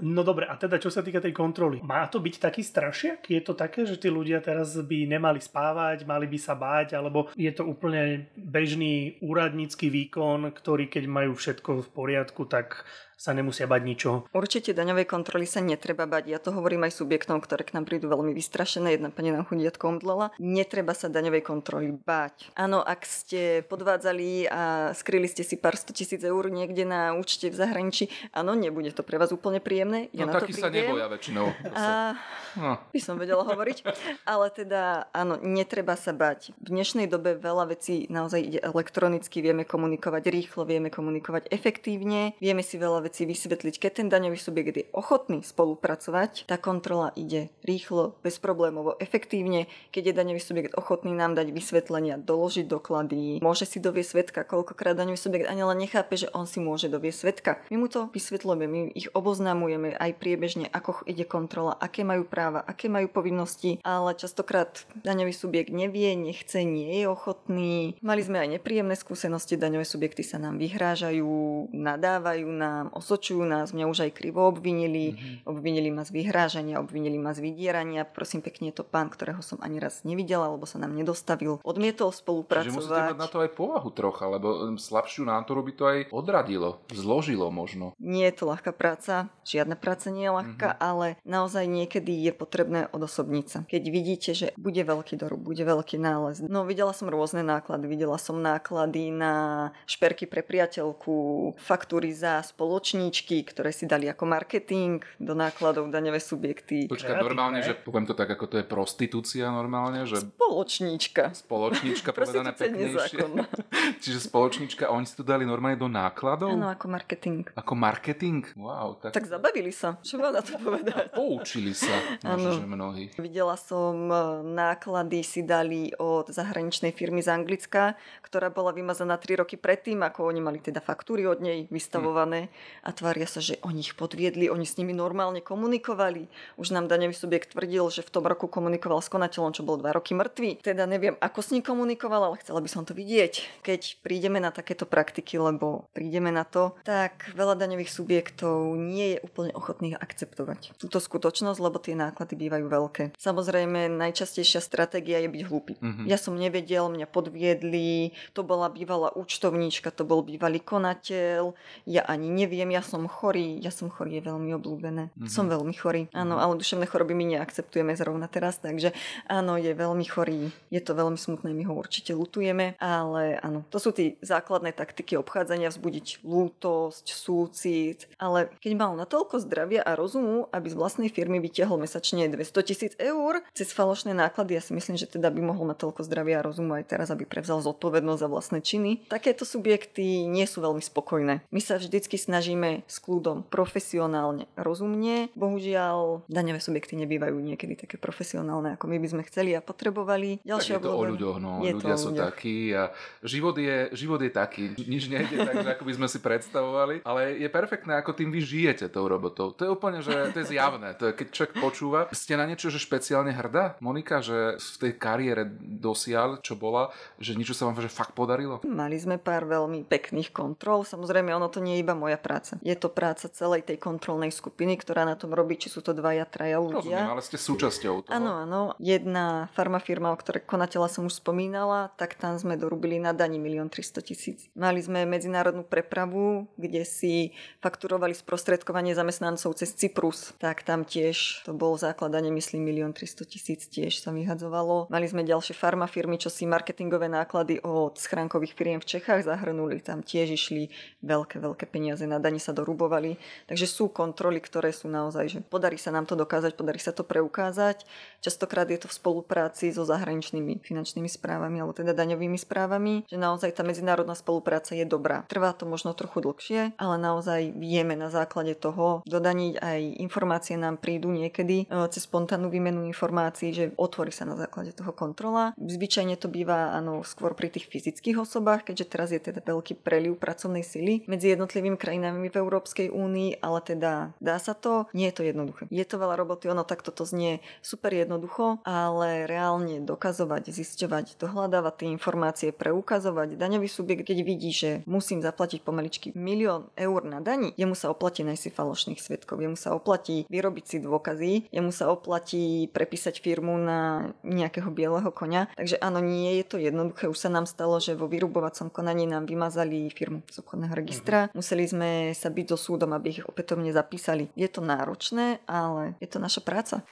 No 0.01 0.27
dobre, 0.27 0.49
a 0.49 0.59
teda 0.59 0.75
čo 0.81 0.91
sa 0.91 0.99
týka 0.99 1.23
tej 1.23 1.31
kontroly, 1.31 1.79
má 1.79 2.03
to 2.09 2.19
byť 2.19 2.35
taký 2.41 2.65
strašiak? 2.65 3.31
Je 3.31 3.39
to 3.39 3.55
také, 3.55 3.87
že 3.87 3.95
tí 3.95 4.11
ľudia 4.11 4.43
teraz 4.43 4.75
by 4.75 5.07
nemali 5.07 5.39
spávať, 5.39 6.03
mali 6.03 6.27
by 6.27 6.39
sa 6.41 6.57
báť, 6.57 6.99
alebo 6.99 7.31
je 7.37 7.51
to 7.53 7.63
úplne 7.63 8.27
bežný 8.35 9.15
úradnícky 9.23 9.87
výkon, 9.87 10.51
ktorý 10.51 10.91
keď 10.91 11.05
majú 11.07 11.37
všetko 11.37 11.85
v 11.85 11.89
poriadku, 11.95 12.43
tak 12.49 12.83
sa 13.15 13.31
nemusia 13.31 13.63
bať 13.63 13.81
ničoho. 13.87 14.17
Určite 14.35 14.75
daňovej 14.75 15.07
kontroly 15.07 15.47
sa 15.47 15.63
netreba 15.63 16.03
bať. 16.03 16.27
Ja 16.27 16.39
to 16.39 16.51
hovorím 16.51 16.83
aj 16.83 16.99
subjektom, 16.99 17.39
ktoré 17.39 17.63
k 17.63 17.79
nám 17.79 17.87
prídu 17.87 18.11
veľmi 18.11 18.35
vystrašené. 18.35 18.99
Jedna 18.99 19.07
pani 19.07 19.31
nám 19.31 19.47
chudiatko 19.47 19.97
omdlela. 19.97 20.35
Netreba 20.35 20.91
sa 20.91 21.07
daňovej 21.07 21.43
kontroly 21.47 21.95
bať. 21.95 22.51
Áno, 22.59 22.83
ak 22.83 23.07
ste 23.07 23.63
podvádzali 23.71 24.51
a 24.51 24.91
skryli 24.91 25.31
ste 25.31 25.47
si 25.47 25.55
pár 25.55 25.79
sto 25.79 25.95
tisíc 25.95 26.19
eur 26.19 26.51
niekde 26.51 26.83
na 26.83 27.15
účte 27.15 27.47
v 27.47 27.55
zahraničí, 27.55 28.11
áno, 28.35 28.51
nebude 28.51 28.91
to 28.91 29.01
pre 29.01 29.15
vás 29.15 29.31
úplne 29.31 29.63
príjemné. 29.63 30.11
Ja 30.11 30.27
no 30.27 30.35
na 30.35 30.43
takí 30.43 30.51
to 30.51 30.67
sa 30.67 30.69
neboja 30.69 31.07
väčšinou. 31.07 31.47
A, 31.71 32.19
no. 32.59 32.83
By 32.91 32.99
som 32.99 33.15
vedela 33.15 33.47
hovoriť. 33.47 33.87
Ale 34.27 34.51
teda, 34.51 35.07
áno, 35.15 35.39
netreba 35.39 35.95
sa 35.95 36.11
bať. 36.11 36.51
V 36.59 36.67
dnešnej 36.75 37.07
dobe 37.07 37.39
veľa 37.39 37.71
vecí 37.71 38.11
naozaj 38.11 38.41
ide 38.43 38.59
elektronicky, 38.59 39.39
vieme 39.39 39.63
komunikovať 39.63 40.23
rýchlo, 40.27 40.67
vieme 40.67 40.91
komunikovať 40.91 41.47
efektívne, 41.47 42.35
vieme 42.43 42.59
si 42.59 42.75
veľa 42.75 43.04
veci 43.05 43.29
vysvetliť. 43.29 43.77
Keď 43.77 43.91
ten 44.01 44.07
daňový 44.09 44.35
subjekt 44.41 44.73
je 44.75 44.89
ochotný 44.91 45.45
spolupracovať, 45.45 46.49
tá 46.49 46.57
kontrola 46.57 47.13
ide 47.13 47.53
rýchlo, 47.61 48.17
bezproblémovo, 48.25 48.97
efektívne. 48.97 49.69
Keď 49.93 50.11
je 50.11 50.17
daňový 50.17 50.41
subjekt 50.41 50.73
ochotný 50.73 51.13
nám 51.13 51.37
dať 51.37 51.53
vysvetlenia, 51.53 52.17
doložiť 52.17 52.65
doklady, 52.65 53.39
môže 53.45 53.69
si 53.69 53.77
dovieť 53.77 54.05
svetka, 54.17 54.41
koľkokrát 54.41 54.97
daňový 54.97 55.19
subjekt 55.19 55.45
ani 55.45 55.61
len 55.61 55.77
nechápe, 55.77 56.17
že 56.17 56.31
on 56.33 56.49
si 56.49 56.57
môže 56.57 56.89
dovieť 56.89 57.13
svetka. 57.13 57.51
My 57.69 57.77
mu 57.77 57.87
to 57.91 58.09
vysvetľujeme, 58.09 58.65
my 58.65 58.79
ich 58.97 59.13
oboznamujeme 59.13 59.93
aj 59.93 60.11
priebežne, 60.17 60.65
ako 60.73 61.05
ide 61.05 61.27
kontrola, 61.27 61.77
aké 61.77 62.01
majú 62.01 62.25
práva, 62.25 62.63
aké 62.65 62.89
majú 62.89 63.11
povinnosti, 63.11 63.77
ale 63.85 64.17
častokrát 64.17 64.87
daňový 65.05 65.35
subjekt 65.35 65.69
nevie, 65.69 66.15
nechce, 66.15 66.63
nie 66.63 67.03
je 67.03 67.05
ochotný. 67.05 67.99
Mali 68.01 68.21
sme 68.23 68.41
aj 68.41 68.57
nepríjemné 68.57 68.95
skúsenosti, 68.95 69.59
daňové 69.59 69.83
subjekty 69.85 70.23
sa 70.23 70.39
nám 70.39 70.57
vyhrážajú, 70.57 71.69
nadávajú 71.75 72.47
nám, 72.49 72.94
osočujú 72.95 73.43
nás, 73.43 73.75
mňa 73.75 73.85
už 73.91 74.07
aj 74.07 74.11
krivo 74.15 74.47
obvinili, 74.47 75.11
mm-hmm. 75.11 75.51
obvinili 75.51 75.91
ma 75.91 76.07
z 76.07 76.15
vyhrážania, 76.15 76.79
obvinili 76.79 77.19
ma 77.19 77.35
z 77.35 77.43
vydierania, 77.43 78.07
prosím 78.07 78.39
pekne, 78.39 78.71
je 78.71 78.79
to 78.79 78.87
pán, 78.87 79.11
ktorého 79.11 79.43
som 79.43 79.59
ani 79.59 79.83
raz 79.83 80.07
nevidela, 80.07 80.47
alebo 80.47 80.63
sa 80.63 80.79
nám 80.79 80.95
nedostavil, 80.95 81.59
odmietol 81.67 82.15
spolupracovať. 82.15 82.71
Čiže 82.71 82.79
musíte 82.79 83.11
mať 83.11 83.19
na 83.19 83.27
to 83.27 83.43
aj 83.43 83.51
povahu 83.51 83.89
trocha, 83.91 84.31
lebo 84.31 84.47
um, 84.71 84.79
slabšiu 84.79 85.27
nátoru 85.27 85.59
by 85.67 85.73
to 85.75 85.83
aj 85.83 85.99
odradilo, 86.15 86.79
zložilo 86.95 87.51
možno. 87.51 87.91
Nie 87.99 88.31
je 88.31 88.39
to 88.39 88.43
ľahká 88.47 88.71
práca, 88.71 89.27
žiadna 89.43 89.75
práca 89.75 90.07
nie 90.07 90.31
je 90.31 90.33
ľahká, 90.39 90.69
mm-hmm. 90.71 90.87
ale 90.87 91.07
naozaj 91.27 91.67
niekedy 91.67 92.15
je 92.15 92.31
potrebné 92.31 92.87
odosobniť 92.95 93.45
sa. 93.51 93.59
Keď 93.67 93.83
vidíte, 93.91 94.31
že 94.31 94.47
bude 94.55 94.79
veľký 94.79 95.19
dorub, 95.19 95.43
bude 95.43 95.67
veľký 95.67 95.99
nález. 95.99 96.39
No 96.39 96.63
videla 96.63 96.95
som 96.95 97.11
rôzne 97.11 97.43
náklady, 97.43 97.91
videla 97.91 98.15
som 98.15 98.39
náklady 98.39 99.11
na 99.11 99.35
šperky 99.83 100.23
pre 100.23 100.39
priateľku, 100.39 101.53
faktúry 101.59 102.15
za 102.15 102.39
spoločnosť 102.39 102.84
spoločníčky, 102.85 103.41
ktoré 103.49 103.73
si 103.73 103.89
dali 103.89 104.05
ako 104.05 104.29
marketing 104.29 105.01
do 105.17 105.33
nákladov 105.33 105.89
daňové 105.89 106.21
subjekty. 106.21 106.85
Počkaj, 106.85 107.17
normálne, 107.17 107.65
že 107.65 107.73
poviem 107.73 108.05
to 108.05 108.13
tak, 108.13 108.29
ako 108.29 108.45
to 108.45 108.61
je 108.61 108.65
prostitúcia 108.69 109.49
normálne, 109.49 110.05
že... 110.05 110.21
Spoločníčka. 110.21 111.33
Spoločníčka, 111.33 112.13
povedané 112.21 112.53
peknejšie. 112.53 113.25
Čiže 114.05 114.29
spoločníčka, 114.29 114.93
oni 114.93 115.09
si 115.09 115.17
to 115.17 115.25
dali 115.25 115.49
normálne 115.49 115.81
do 115.81 115.89
nákladov? 115.89 116.53
Áno, 116.53 116.69
ako 116.69 116.85
marketing. 116.85 117.49
Ako 117.57 117.73
marketing? 117.73 118.45
Wow. 118.53 119.01
Tak, 119.01 119.17
tak 119.17 119.25
zabavili 119.25 119.73
sa. 119.73 119.97
Čo 120.05 120.21
mám 120.21 120.37
na 120.37 120.45
to 120.45 120.53
povedať? 120.61 121.09
A 121.09 121.17
poučili 121.17 121.73
sa, 121.73 122.21
možno, 122.21 122.61
že 122.61 122.69
mnohí. 122.69 123.03
Videla 123.17 123.57
som 123.57 123.97
e, 124.13 124.45
náklady 124.45 125.25
si 125.25 125.41
dali 125.41 125.89
od 125.97 126.29
zahraničnej 126.29 126.93
firmy 126.93 127.25
z 127.25 127.33
Anglicka, 127.33 127.97
ktorá 128.21 128.53
bola 128.53 128.69
vymazaná 128.69 129.17
3 129.17 129.41
roky 129.41 129.57
predtým, 129.57 130.05
ako 130.05 130.29
oni 130.29 130.37
mali 130.37 130.61
teda 130.61 130.85
faktúry 130.85 131.25
od 131.25 131.41
nej 131.41 131.65
vystavované. 131.73 132.53
A 132.83 132.89
tvária 132.91 133.29
sa, 133.29 133.39
že 133.39 133.61
oni 133.61 133.85
ich 133.85 133.93
podviedli, 133.93 134.49
oni 134.49 134.65
s 134.65 134.75
nimi 134.75 134.91
normálne 134.91 135.39
komunikovali. 135.39 136.27
Už 136.59 136.73
nám 136.73 136.89
daňový 136.91 137.13
subjekt 137.13 137.53
tvrdil, 137.53 137.87
že 137.93 138.01
v 138.01 138.11
tom 138.11 138.25
roku 138.25 138.49
komunikoval 138.49 138.99
s 138.99 139.11
konateľom, 139.11 139.55
čo 139.55 139.63
bol 139.63 139.77
dva 139.79 139.95
roky 139.95 140.17
mŕtvy. 140.17 140.65
Teda 140.65 140.89
neviem, 140.89 141.15
ako 141.21 141.39
s 141.39 141.51
ním 141.53 141.63
komunikoval, 141.63 142.33
ale 142.33 142.41
chcela 142.41 142.59
by 142.59 142.69
som 142.69 142.83
to 142.83 142.97
vidieť. 142.97 143.63
Keď 143.63 144.01
prídeme 144.01 144.41
na 144.41 144.49
takéto 144.49 144.89
praktiky, 144.89 145.37
lebo 145.37 145.87
prídeme 145.93 146.33
na 146.33 146.43
to, 146.43 146.75
tak 146.83 147.31
veľa 147.37 147.55
daňových 147.55 147.91
subjektov 147.91 148.73
nie 148.75 149.15
je 149.15 149.23
úplne 149.23 149.51
ochotných 149.53 149.97
akceptovať 149.99 150.77
túto 150.79 150.97
skutočnosť, 151.01 151.59
lebo 151.59 151.77
tie 151.77 151.93
náklady 151.97 152.33
bývajú 152.35 152.65
veľké. 152.65 153.03
Samozrejme, 153.19 153.91
najčastejšia 153.91 154.61
stratégia 154.61 155.21
je 155.21 155.29
byť 155.29 155.41
hlúpy. 155.47 155.73
Mm-hmm. 155.79 156.05
Ja 156.07 156.17
som 156.17 156.37
nevedel, 156.37 156.87
mňa 156.89 157.07
podviedli, 157.09 158.15
to 158.33 158.41
bola 158.45 158.71
bývalá 158.71 159.11
účtovníčka, 159.13 159.91
to 159.91 160.07
bol 160.07 160.21
bývalý 160.21 160.61
konateľ, 160.61 161.57
ja 161.89 162.01
ani 162.05 162.29
neviem, 162.31 162.64
ja 162.71 162.81
som 162.85 163.05
chorý, 163.09 163.59
ja 163.61 163.73
som 163.73 163.89
chorý, 163.91 164.19
je 164.19 164.23
veľmi 164.29 164.53
obľúbené. 164.55 165.11
Mm-hmm. 165.11 165.29
Som 165.31 165.51
veľmi 165.51 165.73
chorý, 165.75 166.07
áno, 166.15 166.37
ale 166.37 166.57
duševné 166.57 166.85
choroby 166.85 167.17
my 167.17 167.35
neakceptujeme 167.35 167.93
zrovna 167.97 168.29
teraz, 168.31 168.61
takže 168.61 168.95
áno, 169.27 169.57
je 169.59 169.71
veľmi 169.73 170.05
chorý, 170.05 170.53
je 170.71 170.81
to 170.81 170.95
veľmi 170.95 171.17
smutné, 171.19 171.51
my 171.51 171.63
ho 171.67 171.73
určite 171.75 172.15
lutujeme, 172.15 172.79
ale 172.79 173.35
áno, 173.41 173.67
to 173.67 173.81
sú 173.81 173.91
tie 173.91 174.15
základné 174.23 174.71
taktiky 174.71 175.19
obchádzania, 175.19 175.73
vzbudiť 175.73 176.23
lútosť, 176.23 177.05
súcit, 177.11 178.07
ale 178.15 178.47
keď 178.63 178.71
mal 178.79 178.91
natoľko 178.95 179.43
zdravia 179.43 179.83
a 179.83 179.97
rozumu, 179.99 180.47
aby 180.55 180.71
z 180.71 180.79
vlastnej 180.79 181.09
firmy 181.11 181.43
vytiahol 181.43 181.81
mesačne 181.81 182.31
200 182.31 182.69
tisíc 182.69 182.93
eur 182.95 183.43
cez 183.51 183.75
falošné 183.75 184.15
náklady, 184.15 184.55
ja 184.55 184.63
si 184.63 184.71
myslím, 184.71 184.95
že 184.95 185.11
teda 185.11 185.27
by 185.27 185.41
mohol 185.43 185.67
mať 185.67 185.83
toľko 185.83 186.01
zdravia 186.07 186.39
a 186.39 186.45
rozumu 186.47 186.79
aj 186.79 186.87
teraz, 186.87 187.11
aby 187.11 187.27
prevzal 187.27 187.59
zodpovednosť 187.59 188.21
za 188.23 188.29
vlastné 188.31 188.59
činy. 188.63 188.91
Takéto 189.11 189.43
subjekty 189.43 190.23
nie 190.29 190.47
sú 190.47 190.63
veľmi 190.63 190.79
spokojné. 190.79 191.43
My 191.51 191.59
sa 191.59 191.75
vždycky 191.75 192.15
snažíme 192.15 192.54
s 192.85 192.97
kľudom 193.01 193.47
profesionálne, 193.47 194.45
rozumne. 194.55 195.33
Bohužiaľ, 195.33 196.27
daňové 196.29 196.59
subjekty 196.59 196.99
nebývajú 196.99 197.35
niekedy 197.39 197.75
také 197.75 197.95
profesionálne, 197.97 198.75
ako 198.75 198.85
my 198.91 198.97
by 199.01 199.07
sme 199.09 199.23
chceli 199.25 199.57
a 199.57 199.61
potrebovali. 199.63 200.43
Ďalšie 200.45 200.77
tak 200.77 200.83
je 200.83 200.87
to 200.87 200.93
o 200.93 201.03
ľuďoch, 201.03 201.37
no. 201.41 201.51
Je 201.63 201.71
ľudia 201.73 201.95
sú 201.97 202.11
takí 202.13 202.75
a 202.75 202.91
život 203.25 203.55
je, 203.57 203.89
život 203.95 204.19
je 204.21 204.31
taký. 204.31 204.75
Nič 204.75 205.07
nejde 205.07 205.41
tak, 205.41 205.79
ako 205.79 205.83
by 205.87 205.93
sme 205.95 206.07
si 206.11 206.19
predstavovali, 206.19 207.01
ale 207.07 207.39
je 207.39 207.49
perfektné, 207.49 207.97
ako 207.97 208.11
tým 208.13 208.29
vy 208.29 208.43
žijete 208.43 208.91
tou 208.91 209.07
robotou. 209.09 209.55
To 209.55 209.65
je 209.65 209.71
úplne, 209.71 210.03
že 210.03 210.35
to 210.35 210.43
je 210.43 210.53
zjavné. 210.53 210.93
To 210.99 211.09
je, 211.09 211.13
keď 211.17 211.27
človek 211.31 211.53
počúva, 211.57 211.99
ste 212.13 212.37
na 212.37 212.45
niečo, 212.45 212.69
že 212.69 212.77
špeciálne 212.77 213.33
hrdá, 213.33 213.79
Monika, 213.81 214.21
že 214.21 214.61
v 214.61 214.77
tej 214.77 214.93
kariére 214.99 215.49
dosiaľ, 215.61 216.43
čo 216.45 216.53
bola, 216.53 216.93
že 217.17 217.33
niečo 217.33 217.57
sa 217.57 217.65
vám 217.65 217.81
že 217.81 217.89
fakt 217.89 218.13
podarilo? 218.13 218.61
Mali 218.67 218.97
sme 219.01 219.17
pár 219.17 219.49
veľmi 219.49 219.89
pekných 219.89 220.29
kontrol. 220.29 220.85
Samozrejme, 220.85 221.33
ono 221.33 221.49
to 221.49 221.57
nie 221.63 221.79
je 221.79 221.81
iba 221.81 221.97
moja 221.97 222.21
práca. 222.21 222.44
Je 222.61 222.75
to 222.77 222.91
práca 222.91 223.25
celej 223.31 223.65
tej 223.65 223.81
kontrolnej 223.81 224.29
skupiny, 224.29 224.77
ktorá 224.77 225.07
na 225.07 225.17
tom 225.17 225.33
robí, 225.33 225.57
či 225.57 225.73
sú 225.73 225.81
to 225.81 225.95
dvaja, 225.95 226.27
traja 226.29 226.61
ľudia. 226.61 226.77
Rozumiem, 226.81 227.11
ale 227.15 227.21
ste 227.25 227.37
súčasťou 227.41 228.05
toho. 228.05 228.13
Áno, 228.13 228.31
áno. 228.45 228.61
Jedna 228.77 229.49
farmafirma, 229.57 230.13
o 230.13 230.17
ktorej 230.19 230.45
konateľa 230.45 230.87
som 230.91 231.07
už 231.09 231.23
spomínala, 231.23 231.89
tak 231.95 232.19
tam 232.19 232.37
sme 232.37 232.59
dorubili 232.59 233.01
na 233.01 233.15
daní 233.15 233.41
1 233.41 233.71
300 233.71 234.01
tisíc. 234.05 234.51
Mali 234.53 234.83
sme 234.83 235.07
medzinárodnú 235.07 235.65
prepravu, 235.65 236.45
kde 236.59 236.85
si 236.85 237.33
fakturovali 237.63 238.13
sprostredkovanie 238.13 238.93
zamestnancov 238.93 239.57
cez 239.57 239.73
Cyprus. 239.73 240.35
Tak 240.37 240.67
tam 240.67 240.83
tiež 240.83 241.47
to 241.47 241.55
bol 241.55 241.79
základanie, 241.79 242.29
myslím, 242.29 242.67
1 242.69 242.93
300 242.93 243.25
tisíc 243.25 243.65
tiež 243.71 244.03
sa 244.03 244.11
vyhadzovalo. 244.11 244.87
Mali 244.91 245.07
sme 245.07 245.25
ďalšie 245.25 245.55
farmafirmy, 245.55 246.19
čo 246.19 246.29
si 246.29 246.43
marketingové 246.45 247.07
náklady 247.07 247.63
od 247.63 247.97
schránkových 247.97 248.53
firiem 248.53 248.79
v 248.81 248.89
Čechách 248.97 249.25
zahrnuli. 249.25 249.81
Tam 249.81 250.03
tiež 250.03 250.35
išli 250.35 250.69
veľké, 251.01 251.39
veľké 251.39 251.65
peniaze 251.69 252.03
na 252.05 252.19
dani 252.35 252.43
sa 252.43 252.51
dorubovali. 252.51 253.15
Takže 253.47 253.63
sú 253.63 253.87
kontroly, 253.87 254.43
ktoré 254.43 254.75
sú 254.75 254.91
naozaj, 254.91 255.31
že 255.31 255.39
podarí 255.39 255.79
sa 255.79 255.95
nám 255.95 256.03
to 256.03 256.19
dokázať, 256.19 256.59
podarí 256.59 256.83
sa 256.83 256.91
to 256.91 257.07
preukázať. 257.07 257.87
Častokrát 258.19 258.67
je 258.67 258.83
to 258.83 258.91
v 258.91 258.97
spolupráci 258.99 259.71
so 259.71 259.87
zahraničnými 259.87 260.59
finančnými 260.59 261.07
správami 261.07 261.63
alebo 261.63 261.71
teda 261.71 261.95
daňovými 261.95 262.35
správami, 262.35 263.07
že 263.07 263.15
naozaj 263.15 263.55
tá 263.55 263.63
medzinárodná 263.63 264.19
spolupráca 264.19 264.75
je 264.75 264.83
dobrá. 264.83 265.23
Trvá 265.31 265.55
to 265.55 265.63
možno 265.63 265.95
trochu 265.95 266.19
dlhšie, 266.19 266.75
ale 266.75 266.95
naozaj 266.99 267.55
vieme 267.55 267.95
na 267.95 268.11
základe 268.11 268.51
toho 268.59 268.99
dodaniť 269.07 269.53
aj 269.63 269.79
informácie 270.03 270.59
nám 270.59 270.81
prídu 270.81 271.07
niekedy 271.07 271.71
e, 271.71 271.87
cez 271.93 272.03
spontánnu 272.03 272.51
výmenu 272.51 272.83
informácií, 272.89 273.55
že 273.55 273.71
otvorí 273.79 274.11
sa 274.11 274.27
na 274.27 274.35
základe 274.35 274.75
toho 274.75 274.91
kontrola. 274.91 275.55
Zvyčajne 275.55 276.19
to 276.19 276.27
býva 276.27 276.75
áno, 276.75 277.05
skôr 277.05 277.37
pri 277.37 277.53
tých 277.53 277.69
fyzických 277.69 278.19
osobách, 278.19 278.67
keďže 278.67 278.89
teraz 278.89 279.09
je 279.13 279.21
teda 279.21 279.45
veľký 279.45 279.85
preliv 279.85 280.17
pracovnej 280.17 280.65
sily 280.65 281.05
medzi 281.05 281.37
jednotlivými 281.37 281.77
krajinami 281.85 282.14
v 282.19 282.39
Európskej 282.39 282.87
únii, 282.91 283.43
ale 283.43 283.59
teda 283.61 284.15
dá 284.23 284.37
sa 284.39 284.55
to, 284.55 284.87
nie 284.95 285.11
je 285.11 285.15
to 285.19 285.23
jednoduché. 285.27 285.67
Je 285.69 285.85
to 285.85 285.99
veľa 285.99 286.15
roboty, 286.15 286.47
ono 286.47 286.63
takto 286.63 286.91
to 286.95 287.03
znie 287.03 287.43
super 287.59 287.91
jednoducho, 287.91 288.63
ale 288.63 289.27
reálne 289.27 289.83
dokazovať, 289.83 290.51
zisťovať, 290.51 291.19
dohľadávať 291.19 291.73
tie 291.83 291.87
informácie, 291.91 292.49
preukazovať. 292.55 293.35
Daňový 293.35 293.67
subjekt, 293.67 294.07
keď 294.07 294.17
vidí, 294.23 294.51
že 294.55 294.69
musím 294.87 295.19
zaplatiť 295.19 295.65
pomaličky 295.65 296.15
milión 296.15 296.69
eur 296.79 297.03
na 297.03 297.19
dani, 297.19 297.51
jemu 297.57 297.73
sa 297.75 297.91
oplatí 297.91 298.23
nájsť 298.23 298.43
si 298.43 298.49
falošných 298.53 299.01
svetkov, 299.01 299.41
jemu 299.41 299.57
sa 299.57 299.73
oplatí 299.73 300.29
vyrobiť 300.29 300.65
si 300.65 300.77
dôkazy, 300.79 301.31
jemu 301.49 301.71
sa 301.73 301.89
oplatí 301.89 302.69
prepísať 302.69 303.19
firmu 303.19 303.57
na 303.57 304.11
nejakého 304.21 304.69
bieleho 304.69 305.09
konia. 305.09 305.47
Takže 305.57 305.81
áno, 305.81 306.03
nie 306.03 306.37
je 306.41 306.45
to 306.45 306.57
jednoduché. 306.61 307.07
Už 307.09 307.17
sa 307.17 307.31
nám 307.31 307.49
stalo, 307.49 307.81
že 307.81 307.97
vo 307.97 308.05
vyrubovacom 308.05 308.69
konaní 308.69 309.07
nám 309.09 309.25
vymazali 309.25 309.89
firmu 309.89 310.21
z 310.29 310.43
obchodného 310.43 310.73
registra. 310.75 311.17
Mm-hmm. 311.27 311.37
Museli 311.37 311.65
sme 311.65 311.89
sa 312.13 312.29
byť 312.29 312.45
so 312.53 312.57
súdom, 312.59 312.91
aby 312.93 313.17
ich 313.17 313.21
opätovne 313.23 313.71
zapísali. 313.71 314.29
Je 314.35 314.45
to 314.51 314.61
náročné, 314.61 315.41
ale 315.47 315.95
je 316.03 316.07
to 316.11 316.19
naša 316.19 316.43
práca. 316.43 316.85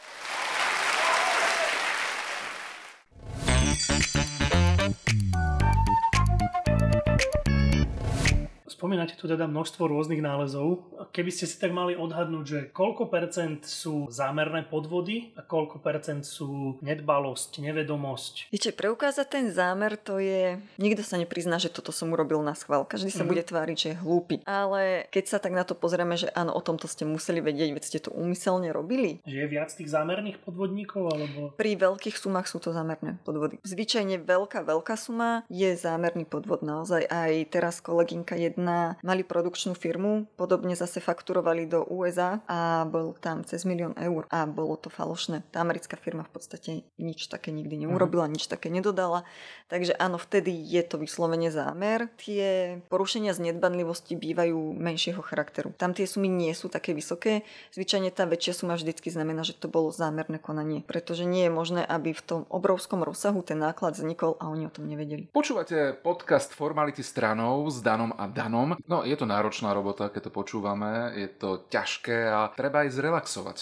Spomínate 8.74 9.14
tu 9.14 9.30
teda 9.30 9.46
množstvo 9.46 9.86
rôznych 9.86 10.18
nálezov. 10.18 10.82
Keby 11.14 11.30
ste 11.30 11.46
si 11.46 11.62
tak 11.62 11.70
mali 11.70 11.94
odhadnúť, 11.94 12.46
že 12.50 12.60
koľko 12.74 13.06
percent 13.14 13.62
sú 13.62 14.10
zámerné 14.10 14.66
podvody 14.66 15.30
a 15.38 15.46
koľko 15.46 15.78
percent 15.78 16.26
sú 16.26 16.82
nedbalosť, 16.82 17.62
nevedomosť? 17.62 18.50
Viete, 18.50 18.74
preukázať 18.74 19.28
ten 19.30 19.46
zámer 19.54 19.94
to 19.94 20.18
je... 20.18 20.58
Nikto 20.82 21.06
sa 21.06 21.22
neprizná, 21.22 21.62
že 21.62 21.70
toto 21.70 21.94
som 21.94 22.10
urobil 22.10 22.42
na 22.42 22.58
schvál. 22.58 22.82
Každý 22.90 23.14
sa 23.14 23.22
mm-hmm. 23.22 23.30
bude 23.30 23.44
tváriť, 23.46 23.78
že 23.78 23.88
je 23.94 24.02
hlúpy. 24.02 24.36
Ale 24.50 25.06
keď 25.14 25.26
sa 25.30 25.38
tak 25.38 25.54
na 25.54 25.62
to 25.62 25.78
pozrieme, 25.78 26.18
že 26.18 26.34
áno, 26.34 26.58
o 26.58 26.62
tomto 26.66 26.90
ste 26.90 27.06
museli 27.06 27.46
vedieť, 27.46 27.70
veď 27.78 27.84
ste 27.86 28.00
to 28.02 28.10
úmyselne 28.10 28.74
robili. 28.74 29.22
Že 29.30 29.38
je 29.38 29.48
viac 29.54 29.70
tých 29.70 29.94
zámerných 29.94 30.42
podvodníkov? 30.42 31.14
Alebo... 31.14 31.54
Pri 31.54 31.78
veľkých 31.78 32.18
sumách 32.18 32.50
sú 32.50 32.58
to 32.58 32.74
zámerné 32.74 33.22
podvody. 33.22 33.62
Zvyčajne 33.62 34.18
veľká, 34.26 34.66
veľká 34.66 34.98
suma 34.98 35.46
je 35.54 35.70
zámerný 35.78 36.26
podvod 36.26 36.66
naozaj. 36.66 37.06
Aj 37.06 37.34
teraz 37.54 37.78
kolegynka 37.78 38.34
jedna 38.34 38.73
na, 38.74 38.98
mali 39.06 39.22
produkčnú 39.22 39.78
firmu, 39.78 40.26
podobne 40.34 40.74
zase 40.74 40.98
fakturovali 40.98 41.70
do 41.70 41.86
USA 41.94 42.42
a 42.50 42.90
bol 42.90 43.14
tam 43.22 43.46
cez 43.46 43.62
milión 43.70 43.94
eur 44.02 44.26
a 44.34 44.50
bolo 44.50 44.74
to 44.82 44.90
falošné. 44.90 45.46
Tá 45.54 45.62
americká 45.62 45.94
firma 45.94 46.26
v 46.26 46.34
podstate 46.34 46.70
nič 46.98 47.30
také 47.30 47.54
nikdy 47.54 47.86
neurobila, 47.86 48.26
mm-hmm. 48.26 48.42
nič 48.42 48.50
také 48.50 48.74
nedodala. 48.74 49.22
Takže 49.70 49.94
áno, 50.02 50.18
vtedy 50.18 50.50
je 50.50 50.82
to 50.82 50.98
vyslovene 50.98 51.54
zámer. 51.54 52.10
Tie 52.18 52.78
porušenia 52.90 53.38
z 53.38 53.52
nedbanlivosti 53.52 54.18
bývajú 54.18 54.74
menšieho 54.74 55.22
charakteru. 55.22 55.74
Tam 55.78 55.94
tie 55.94 56.10
sumy 56.10 56.30
nie 56.30 56.54
sú 56.58 56.70
také 56.70 56.98
vysoké. 56.98 57.46
Zvyčajne 57.76 58.10
tá 58.10 58.26
väčšia 58.26 58.66
suma 58.66 58.74
vždycky 58.74 59.14
znamená, 59.14 59.46
že 59.46 59.54
to 59.54 59.70
bolo 59.70 59.94
zámerné 59.94 60.42
konanie, 60.42 60.82
pretože 60.82 61.28
nie 61.28 61.46
je 61.46 61.52
možné, 61.54 61.82
aby 61.86 62.16
v 62.16 62.26
tom 62.26 62.42
obrovskom 62.50 63.06
rozsahu 63.06 63.46
ten 63.46 63.62
náklad 63.62 63.98
vznikol 63.98 64.40
a 64.42 64.50
oni 64.50 64.70
o 64.70 64.74
tom 64.74 64.90
nevedeli. 64.90 65.30
Počúvate 65.30 65.98
podcast 66.00 66.56
Formality 66.56 67.04
stranou 67.04 67.68
s 67.68 67.82
Danom 67.84 68.14
a 68.16 68.26
Danom 68.30 68.53
filmom. 68.54 68.78
No, 68.86 69.02
je 69.02 69.18
to 69.18 69.26
náročná 69.26 69.74
robota, 69.74 70.14
keď 70.14 70.30
to 70.30 70.32
počúvame, 70.32 71.18
je 71.18 71.26
to 71.26 71.66
ťažké 71.74 72.30
a 72.30 72.54
treba 72.54 72.86
aj 72.86 72.94
zrelaxovať. 72.94 73.58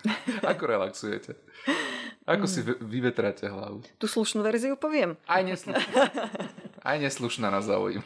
Ako 0.52 0.62
relaxujete? 0.68 1.32
Ako 2.28 2.44
si 2.48 2.60
vyvetráte 2.64 3.48
hlavu? 3.48 3.80
Tu 3.96 4.06
slušnú 4.08 4.44
verziu 4.44 4.76
poviem. 4.76 5.16
Aj 5.24 5.40
neslušná. 5.40 5.80
Aj 6.88 6.96
neslušná 7.00 7.48
na 7.48 7.64
zaujíma. 7.64 8.04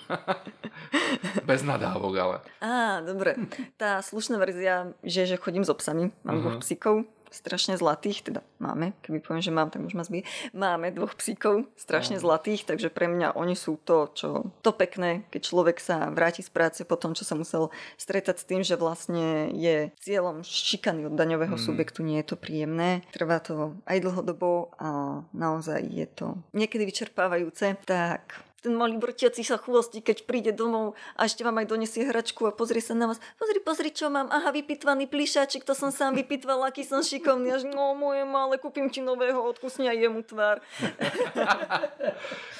Bez 1.42 1.66
nadávok, 1.66 2.14
ale. 2.14 2.36
Á, 2.62 3.02
dobre. 3.02 3.34
Tá 3.74 3.98
slušná 3.98 4.38
verzia, 4.38 4.94
že, 5.02 5.26
že 5.26 5.34
chodím 5.34 5.66
s 5.66 5.70
obsami. 5.74 6.14
Mám 6.22 6.38
uh-huh. 6.38 6.42
dvoch 6.46 6.58
psíkov 6.62 7.02
strašne 7.30 7.76
zlatých, 7.76 8.32
teda 8.32 8.40
máme, 8.58 8.96
keby 9.04 9.20
poviem, 9.20 9.42
že 9.44 9.52
mám, 9.54 9.68
tak 9.68 9.84
už 9.84 9.94
ma 9.94 10.04
zbije. 10.04 10.24
Máme 10.56 10.90
dvoch 10.90 11.14
psíkov, 11.14 11.68
strašne 11.76 12.16
no. 12.18 12.22
zlatých, 12.24 12.64
takže 12.64 12.88
pre 12.88 13.06
mňa 13.06 13.36
oni 13.36 13.54
sú 13.54 13.78
to, 13.82 14.10
čo 14.12 14.28
to 14.64 14.70
pekné, 14.72 15.28
keď 15.28 15.40
človek 15.44 15.76
sa 15.78 16.08
vráti 16.10 16.40
z 16.40 16.50
práce 16.50 16.80
po 16.82 16.96
tom, 16.96 17.12
čo 17.12 17.22
sa 17.22 17.36
musel 17.36 17.70
stretať 18.00 18.36
s 18.40 18.48
tým, 18.48 18.60
že 18.64 18.80
vlastne 18.80 19.52
je 19.52 19.92
cieľom 20.00 20.40
šikany 20.42 21.06
od 21.06 21.14
daňového 21.14 21.56
mm. 21.56 21.62
subjektu, 21.62 22.00
nie 22.02 22.20
je 22.24 22.34
to 22.34 22.36
príjemné. 22.40 23.04
Trvá 23.12 23.38
to 23.44 23.76
aj 23.84 23.98
dlhodobo 24.00 24.72
a 24.80 25.22
naozaj 25.36 25.84
je 25.84 26.06
to 26.08 26.26
niekedy 26.56 26.88
vyčerpávajúce, 26.88 27.76
tak 27.84 28.47
ten 28.58 28.74
malý 28.74 28.98
vrtiaci 28.98 29.46
sa 29.46 29.54
chvostík, 29.54 30.10
keď 30.10 30.26
príde 30.26 30.50
domov 30.50 30.98
a 31.14 31.30
ešte 31.30 31.46
vám 31.46 31.62
aj 31.62 31.70
donesie 31.70 32.02
hračku 32.02 32.42
a 32.50 32.52
pozrie 32.52 32.82
sa 32.82 32.98
na 32.98 33.06
vás. 33.06 33.22
Pozri, 33.38 33.62
pozri, 33.62 33.94
čo 33.94 34.10
mám. 34.10 34.26
Aha, 34.34 34.50
vypitvaný 34.50 35.06
plišáčik, 35.06 35.62
to 35.62 35.78
som 35.78 35.94
sám 35.94 36.18
vypitval, 36.18 36.66
aký 36.66 36.82
som 36.82 36.98
šikovný. 36.98 37.54
Až, 37.54 37.70
no 37.70 37.94
moje 37.94 38.26
malé, 38.26 38.58
kúpim 38.58 38.90
ti 38.90 38.98
nového, 38.98 39.38
odkusni 39.38 39.86
aj 39.86 40.02
jemu 40.02 40.20
tvár. 40.26 40.58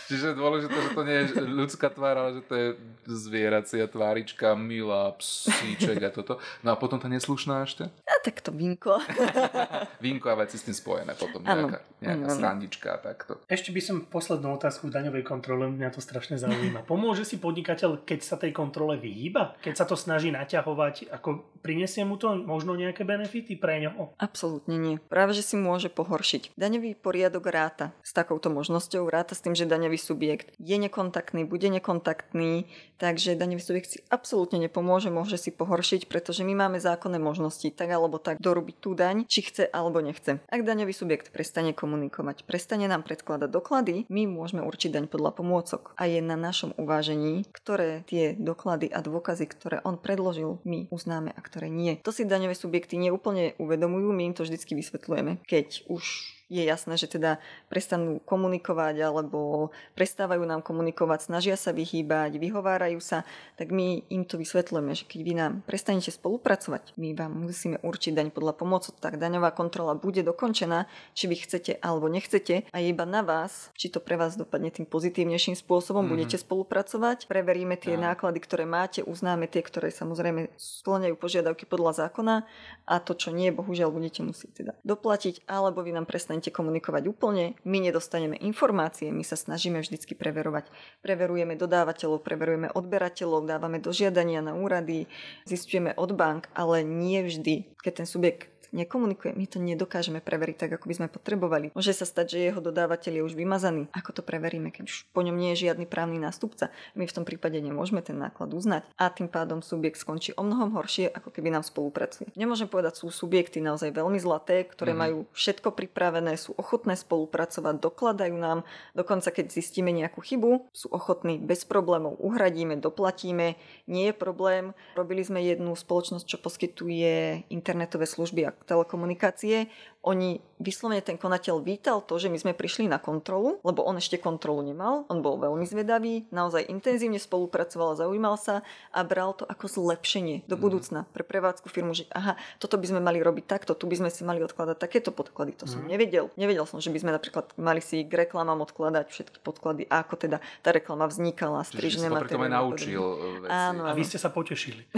Čiže 0.08 0.38
dôležité, 0.38 0.72
že 0.72 0.90
to 0.96 1.02
nie 1.04 1.16
je 1.20 1.44
ľudská 1.44 1.92
tvár, 1.92 2.16
ale 2.16 2.40
že 2.40 2.42
to 2.48 2.54
je 2.56 2.68
zvieracia 3.04 3.84
tvárička, 3.84 4.56
milá, 4.56 5.12
psíček 5.20 6.00
a 6.00 6.08
toto. 6.08 6.40
No 6.64 6.72
a 6.72 6.80
potom 6.80 6.96
tá 6.96 7.12
neslušná 7.12 7.68
ešte? 7.68 7.92
A 8.08 8.16
tak 8.24 8.40
to 8.40 8.48
vinko. 8.48 9.04
vinko 10.04 10.32
a 10.32 10.40
veci 10.40 10.56
s 10.56 10.64
tým 10.64 10.72
spojené 10.72 11.12
potom, 11.12 11.44
nejaká, 11.44 11.84
nejaká 12.00 12.24
ano. 12.24 12.36
srandička 12.40 12.88
a 12.96 12.98
takto. 13.04 13.36
Ešte 13.52 13.68
by 13.68 13.80
som 13.84 13.96
poslednú 14.08 14.56
otázku 14.56 14.88
daňovej 14.88 15.28
kontrole, 15.28 15.68
mňa 15.68 15.87
to 15.92 16.00
strašne 16.04 16.36
zaujíma. 16.38 16.84
Pomôže 16.84 17.24
si 17.24 17.40
podnikateľ, 17.40 18.04
keď 18.04 18.20
sa 18.24 18.36
tej 18.36 18.52
kontrole 18.52 18.96
vyhýba? 19.00 19.58
Keď 19.62 19.74
sa 19.74 19.84
to 19.84 19.96
snaží 19.96 20.30
naťahovať, 20.30 21.10
ako 21.12 21.58
prinesie 21.60 22.06
mu 22.06 22.16
to 22.16 22.32
možno 22.38 22.78
nejaké 22.78 23.02
benefity 23.02 23.58
pre 23.58 23.82
ňoho? 23.84 24.14
Absolútne 24.18 24.78
nie. 24.78 24.96
Práve, 25.10 25.34
že 25.34 25.42
si 25.44 25.58
môže 25.58 25.90
pohoršiť. 25.90 26.54
Daňový 26.54 26.94
poriadok 26.98 27.50
ráta 27.50 27.92
s 28.02 28.14
takouto 28.14 28.48
možnosťou, 28.48 29.10
ráta 29.10 29.34
s 29.34 29.42
tým, 29.42 29.58
že 29.58 29.68
daňový 29.68 29.98
subjekt 29.98 30.54
je 30.56 30.76
nekontaktný, 30.78 31.44
bude 31.44 31.68
nekontaktný, 31.68 32.70
takže 32.96 33.38
daňový 33.38 33.62
subjekt 33.62 33.88
si 33.94 33.98
absolútne 34.08 34.58
nepomôže, 34.62 35.10
môže 35.12 35.36
si 35.38 35.50
pohoršiť, 35.54 36.06
pretože 36.10 36.46
my 36.46 36.54
máme 36.66 36.78
zákonné 36.78 37.18
možnosti 37.22 37.68
tak 37.74 37.90
alebo 37.90 38.18
tak 38.18 38.42
dorobiť 38.42 38.76
tú 38.78 38.94
daň, 38.94 39.26
či 39.26 39.44
chce 39.44 39.70
alebo 39.70 40.02
nechce. 40.02 40.40
Ak 40.48 40.62
daňový 40.66 40.94
subjekt 40.94 41.30
prestane 41.34 41.74
komunikovať, 41.74 42.46
prestane 42.46 42.86
nám 42.90 43.06
predkladať 43.06 43.50
doklady, 43.50 43.96
my 44.10 44.26
môžeme 44.26 44.62
určiť 44.64 44.90
daň 44.94 45.06
podľa 45.06 45.30
pomôcok. 45.36 45.77
A 45.98 46.06
je 46.06 46.22
na 46.22 46.38
našom 46.38 46.72
uvážení, 46.78 47.44
ktoré 47.50 48.06
tie 48.06 48.38
doklady 48.38 48.88
a 48.88 49.02
dôkazy, 49.02 49.44
ktoré 49.50 49.76
on 49.82 49.98
predložil, 49.98 50.62
my 50.62 50.86
uznáme 50.88 51.34
a 51.34 51.40
ktoré 51.42 51.66
nie. 51.68 51.98
To 52.06 52.14
si 52.14 52.24
daňové 52.24 52.54
subjekty 52.54 52.98
neúplne 52.98 53.58
uvedomujú, 53.58 54.14
my 54.14 54.30
im 54.30 54.34
to 54.34 54.46
vždy 54.46 54.58
vysvetľujeme. 54.58 55.42
Keď 55.44 55.90
už 55.90 56.37
je 56.48 56.64
jasné, 56.64 56.96
že 56.96 57.12
teda 57.12 57.36
prestanú 57.68 58.24
komunikovať 58.24 59.04
alebo 59.04 59.68
prestávajú 59.92 60.42
nám 60.48 60.64
komunikovať, 60.64 61.28
snažia 61.28 61.60
sa 61.60 61.76
vyhýbať, 61.76 62.40
vyhovárajú 62.40 62.98
sa, 63.04 63.28
tak 63.60 63.68
my 63.68 64.08
im 64.08 64.24
to 64.24 64.40
vysvetľujeme, 64.40 64.92
že 64.96 65.04
keď 65.04 65.20
vy 65.20 65.32
nám 65.36 65.52
prestanete 65.68 66.08
spolupracovať, 66.08 66.96
my 66.96 67.12
vám 67.12 67.32
musíme 67.36 67.76
určiť 67.84 68.16
daň 68.16 68.28
podľa 68.32 68.56
pomoci, 68.56 68.96
tak 68.96 69.20
daňová 69.20 69.52
kontrola 69.52 69.92
bude 69.92 70.24
dokončená, 70.24 70.88
či 71.12 71.28
vy 71.28 71.36
chcete 71.36 71.76
alebo 71.84 72.08
nechcete 72.08 72.64
a 72.72 72.76
je 72.80 72.88
iba 72.88 73.04
na 73.04 73.20
vás, 73.20 73.68
či 73.76 73.92
to 73.92 74.00
pre 74.00 74.16
vás 74.16 74.40
dopadne 74.40 74.72
tým 74.72 74.88
pozitívnejším 74.88 75.52
spôsobom, 75.52 76.08
mm-hmm. 76.08 76.14
budete 76.16 76.36
spolupracovať, 76.40 77.28
preveríme 77.28 77.76
tie 77.76 78.00
ja. 78.00 78.12
náklady, 78.12 78.40
ktoré 78.40 78.64
máte, 78.64 79.04
uznáme 79.04 79.52
tie, 79.52 79.60
ktoré 79.60 79.92
samozrejme 79.92 80.48
splňajú 80.56 81.14
požiadavky 81.20 81.68
podľa 81.68 82.08
zákona 82.08 82.48
a 82.88 82.94
to, 83.04 83.12
čo 83.12 83.36
nie, 83.36 83.52
bohužiaľ 83.52 83.92
budete 83.92 84.24
musieť 84.24 84.64
teda 84.64 84.72
doplatiť, 84.80 85.44
alebo 85.44 85.84
vy 85.84 85.92
nám 85.92 86.08
prestanete 86.08 86.37
nedostanete 86.38 86.54
komunikovať 86.54 87.02
úplne, 87.10 87.58
my 87.66 87.78
nedostaneme 87.82 88.38
informácie, 88.38 89.10
my 89.10 89.26
sa 89.26 89.34
snažíme 89.34 89.82
vždycky 89.82 90.14
preverovať. 90.14 90.70
Preverujeme 91.02 91.58
dodávateľov, 91.58 92.22
preverujeme 92.22 92.70
odberateľov, 92.70 93.50
dávame 93.50 93.82
dožiadania 93.82 94.38
na 94.38 94.54
úrady, 94.54 95.10
zistujeme 95.50 95.98
od 95.98 96.14
bank, 96.14 96.46
ale 96.54 96.86
nie 96.86 97.26
vždy, 97.26 97.74
keď 97.82 97.92
ten 98.04 98.06
subjekt 98.06 98.57
nekomunikuje, 98.72 99.34
my 99.34 99.46
to 99.48 99.58
nedokážeme 99.62 100.20
preveriť 100.20 100.56
tak, 100.66 100.70
ako 100.78 100.86
by 100.90 100.94
sme 100.94 101.08
potrebovali. 101.08 101.72
Môže 101.72 101.94
sa 101.94 102.04
stať, 102.04 102.36
že 102.36 102.48
jeho 102.50 102.60
dodávateľ 102.60 103.22
je 103.22 103.26
už 103.26 103.34
vymazaný. 103.38 103.88
Ako 103.94 104.10
to 104.10 104.22
preveríme, 104.26 104.68
keď 104.74 104.90
už 104.90 104.96
po 105.14 105.22
ňom 105.22 105.36
nie 105.36 105.54
je 105.54 105.68
žiadny 105.68 105.86
právny 105.86 106.20
nástupca? 106.20 106.68
My 106.98 107.06
v 107.06 107.14
tom 107.14 107.24
prípade 107.24 107.56
nemôžeme 107.58 108.02
ten 108.04 108.18
náklad 108.18 108.52
uznať 108.52 108.84
a 108.98 109.08
tým 109.08 109.30
pádom 109.30 109.64
subjekt 109.64 110.00
skončí 110.02 110.34
o 110.36 110.42
mnohom 110.42 110.74
horšie, 110.74 111.08
ako 111.12 111.30
keby 111.32 111.54
nám 111.54 111.64
spolupracuje. 111.64 112.32
Nemôžem 112.34 112.68
povedať, 112.68 113.00
sú 113.00 113.12
subjekty 113.12 113.62
naozaj 113.62 113.94
veľmi 113.94 114.18
zlaté, 114.20 114.66
ktoré 114.66 114.92
mm-hmm. 114.92 115.02
majú 115.04 115.18
všetko 115.32 115.72
pripravené, 115.72 116.34
sú 116.36 116.52
ochotné 116.58 116.98
spolupracovať, 116.98 117.78
dokladajú 117.78 118.36
nám, 118.36 118.66
dokonca 118.92 119.30
keď 119.30 119.52
zistíme 119.54 119.94
nejakú 119.94 120.20
chybu, 120.20 120.68
sú 120.74 120.90
ochotní 120.90 121.38
bez 121.38 121.62
problémov, 121.64 122.18
uhradíme, 122.18 122.76
doplatíme, 122.80 123.54
nie 123.86 124.04
je 124.10 124.14
problém. 124.14 124.74
Robili 124.98 125.22
sme 125.22 125.40
jednu 125.44 125.72
spoločnosť, 125.78 126.24
čo 126.26 126.38
poskytuje 126.42 127.46
internetové 127.48 128.04
služby 128.04 128.57
telekomunikácie, 128.64 129.68
oni 130.08 130.38
vyslovene 130.58 131.02
ten 131.02 131.18
konateľ 131.18 131.62
vítal 131.62 132.02
to, 132.02 132.16
že 132.18 132.30
my 132.30 132.38
sme 132.38 132.52
prišli 132.54 132.86
na 132.86 132.96
kontrolu, 132.98 133.58
lebo 133.66 133.82
on 133.82 133.98
ešte 133.98 134.18
kontrolu 134.18 134.62
nemal, 134.62 135.06
on 135.10 135.22
bol 135.22 135.38
veľmi 135.38 135.62
zvedavý, 135.66 136.26
naozaj 136.30 136.66
intenzívne 136.66 137.18
spolupracoval, 137.18 137.98
zaujímal 137.98 138.38
sa 138.38 138.66
a 138.94 139.00
bral 139.02 139.34
to 139.34 139.44
ako 139.46 139.66
zlepšenie 139.68 140.46
do 140.46 140.54
mhm. 140.56 140.62
budúcna 140.62 141.00
pre 141.10 141.22
prevádzku 141.26 141.66
firmu, 141.70 141.94
že 141.94 142.06
aha, 142.14 142.38
toto 142.62 142.78
by 142.78 142.86
sme 142.90 143.00
mali 143.02 143.18
robiť 143.22 143.44
takto, 143.46 143.74
tu 143.74 143.90
by 143.90 143.98
sme 143.98 144.10
si 144.10 144.22
mali 144.22 144.42
odkladať 144.42 144.76
takéto 144.78 145.10
podklady, 145.10 145.54
to 145.54 145.66
som 145.66 145.82
mm. 145.82 145.90
nevedel. 145.90 146.26
Nevedel 146.34 146.64
som, 146.66 146.78
že 146.78 146.90
by 146.90 146.98
sme 147.02 147.10
napríklad 147.14 147.54
mali 147.58 147.82
si 147.82 148.02
k 148.06 148.26
reklamám 148.26 148.58
odkladať 148.66 149.06
všetky 149.10 149.38
podklady, 149.42 149.86
ako 149.86 150.14
teda 150.18 150.38
tá 150.62 150.70
reklama 150.74 151.06
vznikala, 151.06 151.62
strižné 151.62 152.10
materiály. 152.10 152.50
naučil 152.50 153.02
e, 153.02 153.16
veci. 153.46 153.52
Áno, 153.52 153.82
áno. 153.84 153.90
A 153.90 153.92
vy 153.94 154.02
ste 154.06 154.18
sa 154.18 154.30
potešili. 154.30 154.88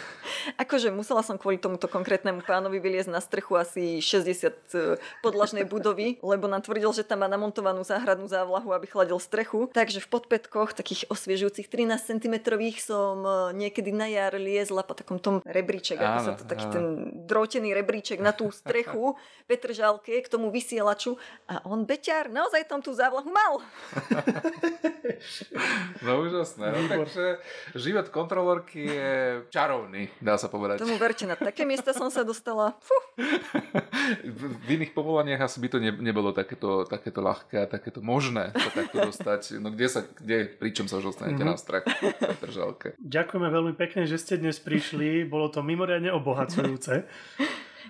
akože 0.62 0.92
musela 0.94 1.20
som 1.24 1.36
kvôli 1.40 1.58
tomuto 1.58 1.90
konkrétnemu 1.90 2.44
pánovi 2.44 2.78
vyliezť 2.78 3.05
na 3.10 3.22
strechu 3.22 3.58
asi 3.58 3.98
60 3.98 4.76
E, 4.76 4.96
podlažnej 5.24 5.64
budovy, 5.64 6.18
lebo 6.32 6.46
nám 6.46 6.62
tvrdil, 6.62 6.92
že 6.92 7.06
tam 7.06 7.24
má 7.24 7.28
namontovanú 7.30 7.82
záhradnú 7.82 8.28
závlahu, 8.28 8.74
aby 8.74 8.86
chladil 8.86 9.18
strechu. 9.18 9.70
Takže 9.72 10.04
v 10.04 10.08
podpätkoch, 10.08 10.76
takých 10.76 11.08
osviežujúcich 11.08 11.66
13 11.70 11.96
cm 11.96 12.34
som 12.78 13.16
e, 13.24 13.30
niekedy 13.56 13.90
na 13.90 14.06
jar 14.10 14.36
liezla 14.36 14.84
po 14.84 14.92
takom 14.92 15.18
tom 15.18 15.40
rebríček, 15.42 15.98
ako 15.98 16.18
sa 16.20 16.32
to 16.36 16.44
taký 16.44 16.66
áno. 16.68 16.74
ten 16.74 16.84
drotený 17.26 17.72
rebríček 17.72 18.20
na 18.20 18.36
tú 18.36 18.52
strechu 18.52 19.16
Petržalke 19.50 20.18
k 20.18 20.28
tomu 20.28 20.50
vysielaču 20.50 21.16
a 21.46 21.62
on 21.64 21.86
beťar 21.86 22.28
naozaj 22.30 22.66
tam 22.66 22.82
tú 22.82 22.92
závlahu 22.92 23.30
mal. 23.30 23.62
no 26.06 26.12
úžasné. 26.26 26.66
No, 26.74 26.80
takže 26.90 27.38
život 27.78 28.10
kontrolorky 28.10 28.82
je 28.90 29.14
čarovný, 29.54 30.10
dá 30.18 30.34
sa 30.36 30.50
povedať. 30.50 30.82
Tomu 30.82 30.98
verte, 30.98 31.24
na 31.24 31.38
také 31.38 31.62
miesta 31.62 31.94
som 31.94 32.10
sa 32.10 32.26
dostala. 32.26 32.74
Fuh. 32.82 32.95
V 34.26 34.68
iných 34.76 34.92
povolaniach 34.92 35.48
asi 35.48 35.56
by 35.56 35.68
to 35.72 35.78
ne, 35.80 35.88
nebolo 35.88 36.36
takéto, 36.36 36.84
takéto 36.84 37.24
ľahké 37.24 37.64
a 37.64 37.66
takéto 37.66 38.04
možné 38.04 38.52
sa 38.52 38.70
takto 38.70 38.96
dostať. 39.08 39.56
No 39.56 39.72
kde 39.72 39.86
sa, 39.88 40.00
kde, 40.04 40.52
pričom 40.52 40.84
sa 40.84 41.00
už 41.00 41.16
dostanete 41.16 41.40
mm-hmm. 41.40 41.56
na 41.56 41.56
strach 41.56 41.84
držalke. 42.44 42.92
Ďakujeme 43.00 43.48
veľmi 43.48 43.74
pekne, 43.74 44.04
že 44.04 44.20
ste 44.20 44.36
dnes 44.36 44.60
prišli. 44.60 45.24
Bolo 45.24 45.48
to 45.48 45.64
mimoriadne 45.64 46.12
obohacujúce. 46.12 47.08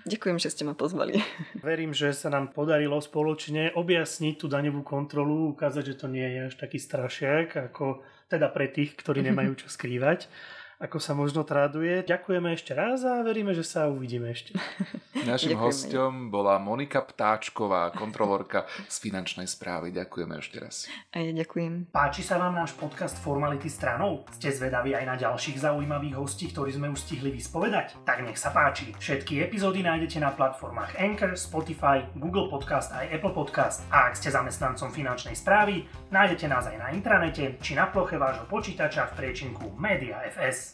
Ďakujem, 0.07 0.37
že 0.39 0.53
ste 0.53 0.63
ma 0.63 0.71
pozvali. 0.71 1.19
Verím, 1.59 1.91
že 1.91 2.15
sa 2.15 2.31
nám 2.31 2.55
podarilo 2.55 2.95
spoločne 3.03 3.75
objasniť 3.75 4.39
tú 4.39 4.47
daňovú 4.47 4.79
kontrolu, 4.85 5.51
ukázať, 5.51 5.83
že 5.83 5.99
to 5.99 6.07
nie 6.07 6.23
je 6.23 6.39
až 6.47 6.55
taký 6.55 6.79
strašiak, 6.79 7.59
ako 7.71 7.99
teda 8.31 8.47
pre 8.47 8.71
tých, 8.71 8.95
ktorí 8.95 9.19
nemajú 9.27 9.59
čo 9.59 9.67
skrývať 9.67 10.31
ako 10.77 11.01
sa 11.01 11.17
možno 11.17 11.41
traduje. 11.41 12.05
Ďakujeme 12.05 12.53
ešte 12.53 12.77
raz 12.77 13.01
a 13.01 13.25
veríme, 13.25 13.49
že 13.57 13.65
sa 13.65 13.89
uvidíme 13.89 14.29
ešte. 14.29 14.53
Našim 15.25 15.57
hostom 15.57 16.29
bola 16.29 16.61
Monika 16.61 17.01
Ptáčková, 17.01 17.89
kontrolorka 17.97 18.69
z 18.85 19.01
finančnej 19.01 19.49
správy. 19.49 19.89
Ďakujeme 19.89 20.37
ešte 20.37 20.57
raz. 20.61 20.85
A 21.09 21.25
ja 21.25 21.33
ďakujem. 21.33 21.89
Páči 21.89 22.21
sa 22.21 22.37
vám 22.37 22.53
náš 22.53 22.77
podcast 22.77 23.17
Formality 23.17 23.65
stranou? 23.65 24.29
Ste 24.37 24.53
zvedaví 24.53 24.93
aj 24.93 25.05
na 25.09 25.15
ďalších 25.17 25.57
zaujímavých 25.65 26.13
hostí, 26.13 26.53
ktorí 26.53 26.77
sme 26.77 26.93
už 26.93 27.01
stihli 27.01 27.33
vyspovedať? 27.33 27.97
Tak 28.05 28.21
nech 28.21 28.37
sa 28.37 28.53
páči. 28.53 28.93
Všetky 29.01 29.41
epizódy 29.41 29.81
nájdete 29.81 30.21
na 30.21 30.29
platformách 30.29 31.01
Anchor, 31.01 31.33
Spotify, 31.33 32.05
Google 32.13 32.53
Podcast 32.53 32.93
aj 32.93 33.09
Apple 33.09 33.33
Podcast. 33.33 33.81
A 33.89 34.13
ak 34.13 34.21
ste 34.21 34.29
zamestnancom 34.29 34.93
finančnej 34.93 35.33
správy, 35.33 35.89
nájdete 36.13 36.45
nás 36.45 36.69
aj 36.69 36.77
na 36.77 36.93
intranete 36.93 37.57
či 37.65 37.73
na 37.73 37.89
ploche 37.89 38.21
vášho 38.21 38.45
počítača 38.45 39.09
v 39.11 39.15
priečinku 39.17 39.73
Media 39.73 40.21
FS. 40.29 40.66